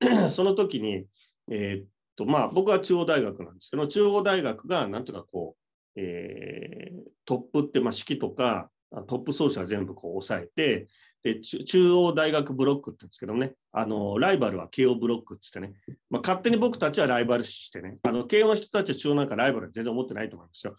[0.30, 1.04] その時に、
[1.50, 1.86] えー、っ
[2.16, 5.56] とまあ、僕は中央大学なんですけど中央大学がなんとかこ
[5.94, 8.70] う、えー、トップって、まあ、指揮とか
[9.08, 10.86] トップ奏者全部こう抑えて
[11.22, 20.74] で中央大学ブロックって言うんですけどね、あのライバルは慶応ブロックって言ってね、まあ、勝手に僕たちはライバル視してね、あの慶応の人たちは中央なんかライバルは全然思ってないと思いますよ。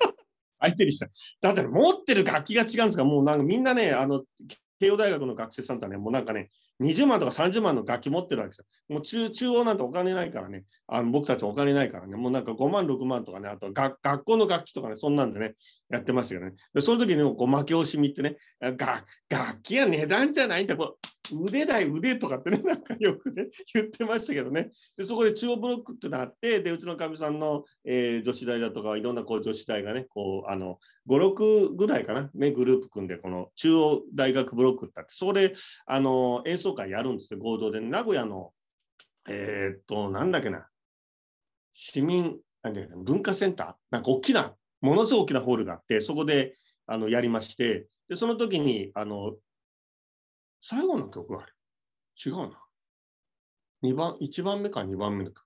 [0.60, 1.08] 相手にした。
[1.40, 4.24] だって持ってる楽器が違うんですか、もうなんかみんなね、あの
[4.78, 6.50] 慶応大学の学生さんとはね、もうなんかね、
[6.80, 8.64] 20万とか30万の楽器持ってるわけですよ。
[8.88, 15.54] もう中中央なんてお金ないからね、あの僕たちお金ないからね、もうなんか5万、6万とかね、あと学学校の楽器とかね、そんなんでね、
[15.90, 16.52] やってましたよね。
[16.74, 20.98] で、その時にこう負け惜しみってね、が楽器は値段じゃないんだ、こ
[21.32, 24.70] 腕だよ、腕とかってね、なんかよくね、言ってましたけどね。
[24.96, 35.52] で、そこで中央ブロックってのあって、で、うちのかみさんの、えー、女子大だとか、いろんなこう女子大がね、こう、あの、5、6ぐらいかな、ね、グループ組んで、この中央大学ブロックってあって、それ、
[35.86, 37.80] あの、演奏会やるんですよ、合同で。
[37.80, 38.52] 名古屋の、
[39.28, 40.66] えー、っと、なんだっけな、
[41.72, 43.74] 市民、なんだっけな、文化センター？
[43.90, 46.54] なんか大きな、ものすごい大きなホールがあって、そこで、
[46.86, 49.34] あの、やりまして、で、その時に、あの、
[50.62, 51.54] 最後の曲はある。
[52.24, 52.50] 違うな。
[53.82, 55.44] 2番、1番目か2番目の曲。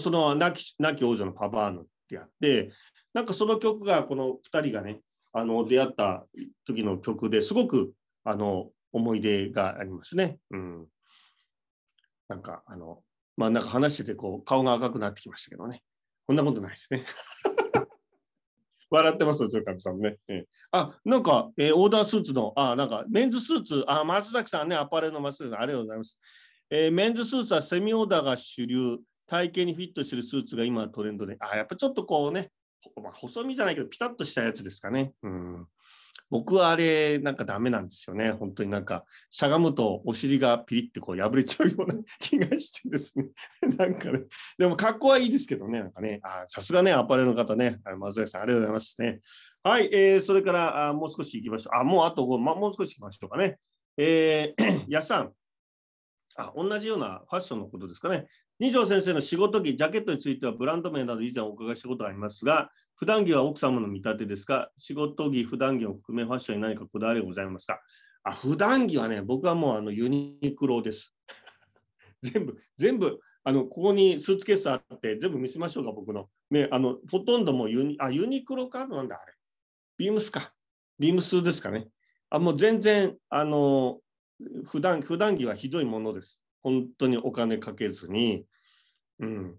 [0.00, 2.70] その亡き亡き王女のパバーヌってやって、
[3.12, 5.00] なんかその曲がこの2人がね、
[5.32, 6.26] あの出会った
[6.66, 7.92] 時の曲ですごく
[8.24, 10.38] あの思い出がありますね。
[10.50, 10.86] うん。
[12.28, 13.02] なんかあの、
[13.36, 15.82] まあなんか話しててこう顔が赤くなってきましたけどね。
[16.26, 17.04] こんなことないですね。
[18.90, 20.16] 笑ってますよ、鶴上さんね。
[20.28, 26.20] えー、あ、なんか、えー、オーダースーツの、あ、なんか、メンズスーツ、あ、松崎さんね、アパレルの松崎さん、ありがとうございます。
[26.70, 32.50] えー、メンズスーツはセミオーダーが主流、体型にフィットするスーツが今トレンドで、あ、やっぱちょっとこうね、
[33.02, 35.12] まあ、細身じゃないけど、ピタッとしたやつですかね。
[35.22, 35.66] うん。
[36.30, 38.32] 僕はあれ、なんかダメなんですよね。
[38.32, 43.26] 本当になんか、しゃがむとお尻がピリってこう破れちゃうような気がしてですね。
[43.78, 44.24] なんかね、
[44.58, 49.20] でも格好はいいですけどね、なんかね、あさすがね、アパレルの方ね、松崎さん、ありがとうございますね。
[49.62, 51.76] はい、えー、それからあもう少し行きましょう。
[51.76, 53.58] あ、もうあと5、ま、もう少し行きましょうかね。
[53.96, 55.32] えー、 やさん
[56.36, 58.26] あ、同じようなファッションのことですかね。
[58.58, 67.80] 二条先生の仕事着、ジャケットについてはブランド名など以前お伺いしたことがありますが、普段着は奥様の見立てですが、仕事着、普段着を含めファッションに何かこだわりございますか？
[68.22, 71.14] あ、普段着はね、僕はもうあのユニクロです。
[72.22, 76.28] 全部、全部、あのここにスーツケースあって全部見せましょうか、僕の。
[76.50, 79.34] ね、あのほとんどもユニあユニクロカードなんだ、あれ。
[79.98, 80.52] ビームスか。
[80.98, 81.88] ビームスですかね。
[82.30, 84.00] あもう全然、あの、
[84.64, 86.42] 普段普段着はひどいものです。
[86.62, 88.46] 本当にお金かけずに、
[89.20, 89.58] うん、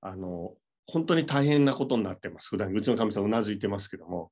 [0.00, 0.56] あの、
[0.86, 2.48] 本当に大変なことになってます。
[2.48, 4.30] 普段うちのかみさんうなずいてますけども、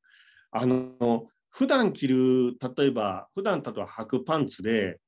[0.50, 4.98] あの、普段着る、例えば、普段例えば履くパンツで、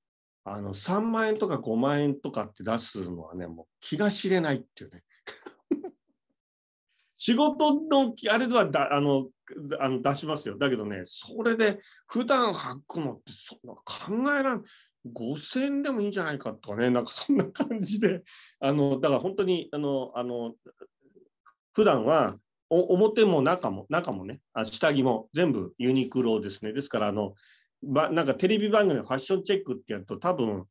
[0.44, 5.04] あの3万円とか5万円とかって出すのはね、もう気が知れないっていうね。
[7.16, 9.28] 仕事のあれではだあの
[9.78, 10.58] あの出しますよ。
[10.58, 11.78] だけどね、それで
[12.08, 14.64] 普段履くのってそんな考えらん、
[15.06, 18.24] 5000円でもいいんじゃないかとかね、なんかそんな感じで、
[18.58, 20.54] あのだから本当にあのあの
[21.72, 22.36] 普段は
[22.70, 26.72] 表も中も中もね、下着も全部ユニクロですね。
[26.72, 27.34] ですからあの
[27.82, 30.64] ばなんかテレビ番組のファッションチェックってやると多分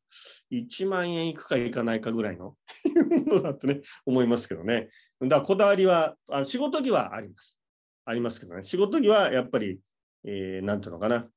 [0.50, 2.56] 1万円いくかいかないかぐらいの
[3.26, 4.88] ものだとね思いますけどね。
[5.20, 7.60] だからこだわりはあ仕事着はあります。
[8.04, 8.64] ありますけどね。
[8.64, 9.78] 仕事着はやっぱり、
[10.24, 11.28] えー、なんていうのかな、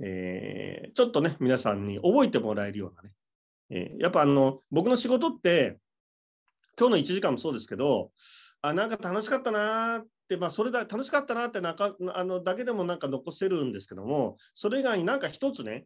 [0.00, 3.12] えー、ちょっとね皆さんに覚えてもらえるようなね。
[3.70, 5.78] えー、やっぱあの僕の仕事って
[6.78, 8.10] 今日の1時間もそうですけど
[8.62, 15.84] あなんか楽しかったなで、まあ、それだ楽しかったなってなかあのだけでもなんか残せるんですけども、それ以外になんか一つね、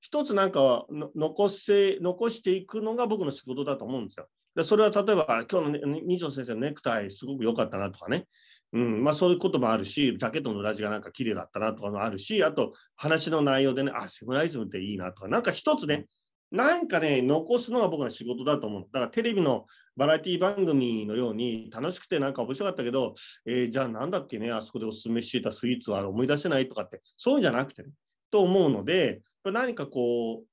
[0.00, 4.28] 一つなんか残せ残していくのが僕の仕事だと思うんですよ。
[4.56, 8.26] でそれは例えば、今日の、ね、二条先生のネクタイすごく良かったなとかね、
[8.72, 16.06] うんまあ、そういうこともあるし、ジャケットの裏地がなんか綺麗だったなとかもあるし、あと話の内容でね、あ、セムライズムっていいなとか、なんか一つね、
[16.50, 18.82] なんかね、残すのが僕の仕事だと思う。
[18.92, 19.66] だからテレビの
[19.96, 23.14] バラエティ番組のように楽しくてなんか面白かったけど、
[23.46, 27.90] えー、じゃあなんだっけね、あそこでおすすめしていたスイーツは思い出せないとかって、そういうんじゃなくてね、
[28.30, 30.46] と思うので、何かこう、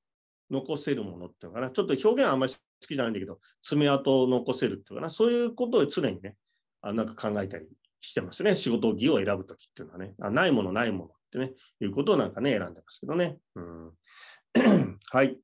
[0.53, 6.35] 残せるものっていうのかな、ちょっと表現はあんまり好きじゃないんだけど、爪痕を残せるっていうかな、そういうことを常にね、
[6.81, 7.65] あなんか考えたり
[8.01, 8.55] してますね。
[8.55, 13.37] 仕事着を選ぶときっていうのはねあ、ないものないものってね、いうことをなんかね、選んでますけどね。
[13.55, 13.91] うん、
[15.09, 15.37] はい。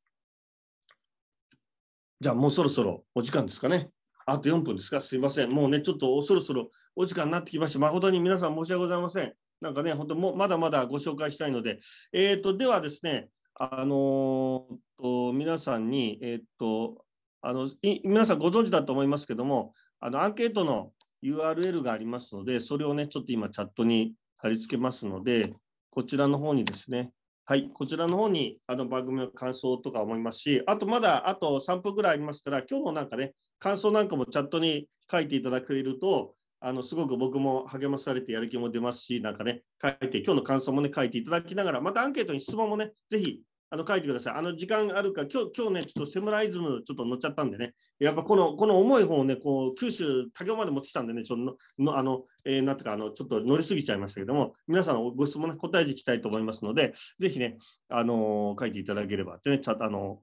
[2.22, 3.89] じゃあもうそろそろお時間ですかね。
[4.26, 4.99] あと4分ですか？
[5.01, 5.51] すいません。
[5.51, 9.34] もうね、ちょっとそろそろお時間になってきまして、誠に皆さん申し訳ございません。
[9.61, 11.80] なんかね、本当もまだまだご紹介したいので、
[12.13, 17.05] えっ、ー、と、ではですね、あのー、と皆さんに、えっ、ー、と、
[17.41, 17.70] あの
[18.03, 20.91] 皆さんご存知だと思いますけども、あのアンケートの
[21.24, 25.53] URL がありますので、それをね、ちょっと今チャットに貼り付けますので、
[25.89, 27.11] こちらの方にですね、
[27.50, 43.41] はい、こちらの方にあの番組の感想とか思いますし、あとまだあと3分ぐらいありますから、今日のなんかね、感想なんかもチャットに書いていただけると、あのすごく僕も励まされてやる気も出ますし、なんかね、書いて、今日の感想もね、書いていただきながら、またアンケートに質問もね、ぜひ
[43.72, 44.34] あの書いてください。
[44.34, 57.57] あの時間あるか、今日今日ね、ちょっとセムライズムちょっと乗っちゃったんでね、やっぱこのこの重い方をね、こう九州、竹雄まで持ってきたんでね、ちょっとのあの、えー、なんていうかあの、ちょっと乗りすぎちゃいましたけども、皆さんのご質問、ね、答えていきたいと思いますので、ぜひね、
[57.89, 60.20] あの書いていただければってね、ちゃあの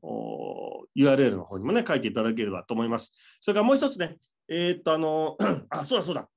[0.96, 3.12] URL の方にもね、書いていただければと思います。
[3.40, 4.16] それからもう一つね、
[4.48, 5.36] えー、っと、あの、
[5.70, 6.28] あ、そうだそうだ。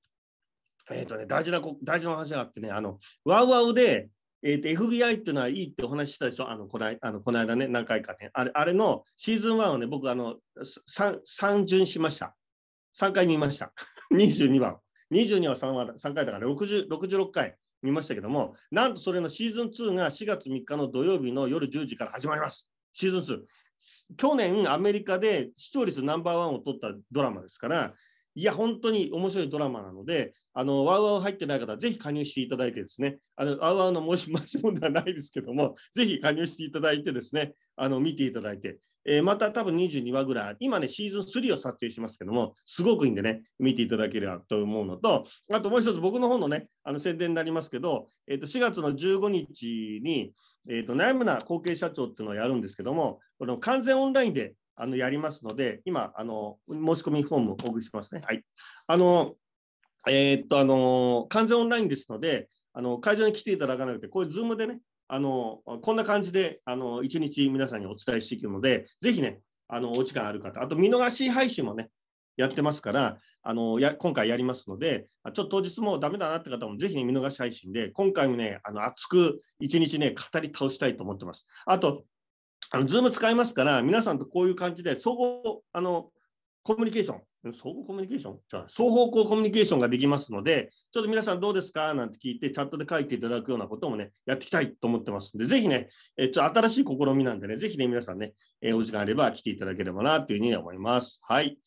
[0.91, 4.09] え、っとね、大事な、大事な話があってね、あの、ワウワウで、
[4.41, 8.29] えーと、FBI っていうのはいいってお話ししたでしょ、あのこのあのこの間ね、何回かね。
[8.33, 12.35] あれあれのシーズン1をね、僕あの3、3巡しました。
[12.97, 13.73] 3回見ました。
[14.13, 14.79] 22番。
[15.11, 22.69] 22は 3, は3回だから60 66回見ましたけども、なんとそれのシーズン2が4月3日の土曜日の夜10時から始まります。
[22.93, 23.43] シーズン2。
[24.17, 27.93] 去年、アメリカで視聴率ナンバーワンを取ったドラマですから、
[28.39, 50.31] いや、本当に面白いドラマなので、あの、ワウワウ入ってない方ぜひ加入していただいてですね、あの、ワウワウの申し申し問ではないですけども、ぜひ加入していただいてですね、あの、見ていただいて、えー、また多分22話ぐらい、今ね、シーズン3を撮影しますけども、すごくいいんでね、見ていただければと思うのと、あともう一つ僕の方のね、あの宣伝になりますけど、えー、と4月の15日に、
[50.69, 58.21] えー、と悩むな後継社長っていうのをやるんですけども、この完全オンラインであのやりますので、今、あの申し込みフォームをお送りしますね。
[58.25, 58.43] はい。
[58.87, 59.35] あの、
[60.07, 71.89] えー、っと、あの、完全オンラインですので、あの会場に来ていただかなくて、こういう Zoom でね、あのこんな感じであの1日皆さんにお伝えしていくので、ぜひね、あのお時間ある方、あと見逃し配信もね、
[72.37, 81.47] やってますから、あのや今回やりますので、ちょっと当日もダメだなって方もぜひね、見逃し配信で、今回もね、あの熱く1日ね、語り倒したいと思ってます。
[81.65, 82.05] あと、
[82.71, 86.11] あの、ズーム使いますから、皆さんとこういう感じで、総合、あの、
[86.63, 88.39] コミュニケーション、総合コミュニケーション？
[88.49, 91.93] じゃあ、双方向コミュニケーションができますので、ちょっと皆さんどうですか？
[91.93, 101.21] なんて聞いて、チャットで書いていただくようなこともね、やっていきたいと思ってますので、ぜひね、えちょ新しい試みなんでね、ぜひね、皆さんね、えお時間あれば来ていただければなというふうに思います。
[101.23, 101.57] はい。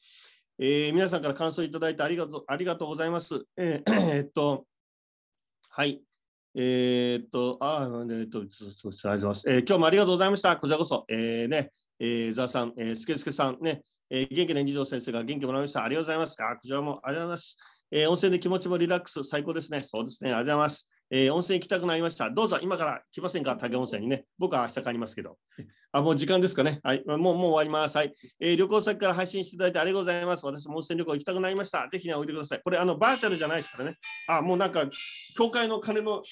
[0.59, 3.43] えー、皆さんから感想いただいてありがとうありがとうございます。
[3.57, 4.67] えー、えー、っと、
[5.71, 6.03] はい。
[6.55, 9.51] えー、っと、あ、えっと、そうありがとうございます。
[9.51, 10.57] えー、今日もありがとうございました。
[10.57, 15.83] こちらこそ、えー、ね、えー、ザさん、えー、すけすけさん、ね、えー、元気な二条先生が元気もらいました。
[15.83, 16.37] ありがとうございます。
[16.43, 17.57] あ、こちらもありがとうございます。
[17.91, 19.81] えー、温泉で気持ちもリラックス、最高ですね。
[19.81, 20.33] そうですね。
[20.33, 20.89] ありがとうございます。
[21.15, 22.31] えー、温泉行きたくなりました。
[22.31, 23.55] どうぞ今から来ませんか？
[23.57, 24.25] 竹温泉にね。
[24.39, 25.37] 僕は明日帰りますけど。
[25.93, 26.81] あ、もう時間ですかね？
[26.83, 27.03] はい。
[27.07, 27.99] もう、もう終わります。
[27.99, 28.15] はい。
[28.41, 30.47] えー、旅行先から配信していただいてありがとうございます。
[30.47, 31.87] 私も温泉旅行行きたくなりました。
[31.93, 32.63] ぜひね、おいでください。
[32.65, 33.99] これ、あの、バーチャルじゃないですからね。
[34.27, 34.89] あ、もうなんか、
[35.37, 36.23] 教会の鐘の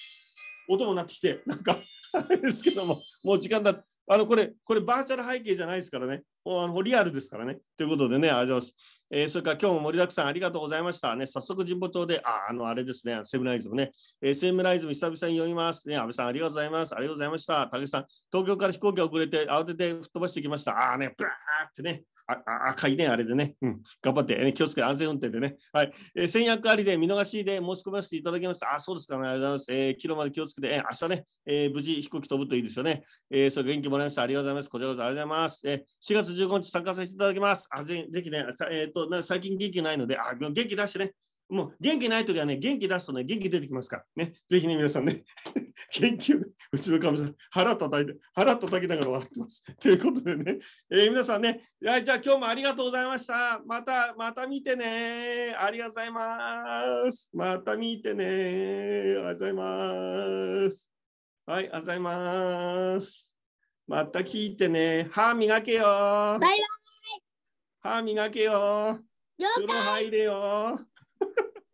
[0.67, 1.77] 音も鳴ってきて、なんか
[2.15, 3.85] あれですけども、もう時間だ。
[4.13, 6.25] あの、これ、これバーチャル背景じゃないですからね。
[6.45, 7.59] あのリアルですからね。
[7.77, 9.07] ということでね、ありがとうございます。
[9.09, 11.15] えー、それから今日も盛りだくさんありがとうございました。
[11.15, 13.93] ね、早速神保町で、あ、あの、あれですね、セブライズもね。
[14.21, 15.89] えー、セムライズも久々に読みます。
[15.89, 16.93] ね、安倍さんありがとうございます。
[16.93, 17.69] ありがとうございました。
[17.71, 20.73] 竹さん、東京から飛行機遅れて慌てて吹っ飛ばしてきました。
[20.73, 25.57] ああね、ブラーってね、あ赤いね、あれでね、うん、頑張って、ね、気をつけて安全運転でね。
[25.73, 25.93] はい。
[26.15, 28.75] えー、先約ありで見逃しで申し込ませていただきました。
[28.75, 29.83] あ、そうですか、ね、ありがとうございます。
[29.87, 33.03] えー、キロまで気をつけて、えー、明日ね、えー、無事飛行機飛ぶといいですよね。
[33.31, 34.23] えー、それ元気もらいました。
[34.23, 34.71] ありがとうございます。
[34.71, 35.63] こちらこそありがとうございます。
[35.69, 37.67] えー、4月15日参加させていただきます。
[37.71, 41.13] あぜぜひね、えーと、最近元気ないので、あ元気出してね、
[41.51, 44.05] もう元気ないときはね、元気出すとね、元気出てきますから。
[44.25, 44.35] ね。
[44.49, 45.25] ぜひね、皆さんね、
[45.93, 46.39] 元気を、
[46.73, 49.65] うちのかみさん、腹叩いて、腹叩きながら笑ってます。
[49.81, 50.59] ということでね、
[50.91, 53.61] えー、皆さんね、じゃあ今日もありがとうございました。
[53.67, 55.55] また、また見てね。
[55.59, 57.31] ありがとうございます。
[57.35, 58.25] また見てね。
[58.25, 60.93] ありがとうございます。
[61.47, 63.37] はい、ありがとうございます。
[63.89, 65.09] また聞いてね。
[65.11, 65.83] 歯磨けよ。
[65.83, 66.61] バイバイ。
[67.81, 69.01] 歯磨けよ。
[69.57, 70.90] 風呂入れよ。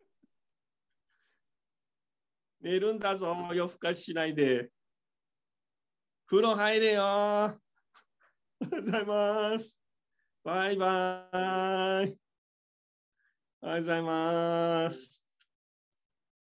[2.61, 4.71] 寝るんだぞ、夜更かししないで。
[6.27, 7.03] 風呂入れよ。
[7.03, 7.59] あ
[8.61, 9.79] りがとうございます。
[10.43, 11.29] バイバ
[12.05, 12.17] イ。
[13.61, 15.26] おはようございます。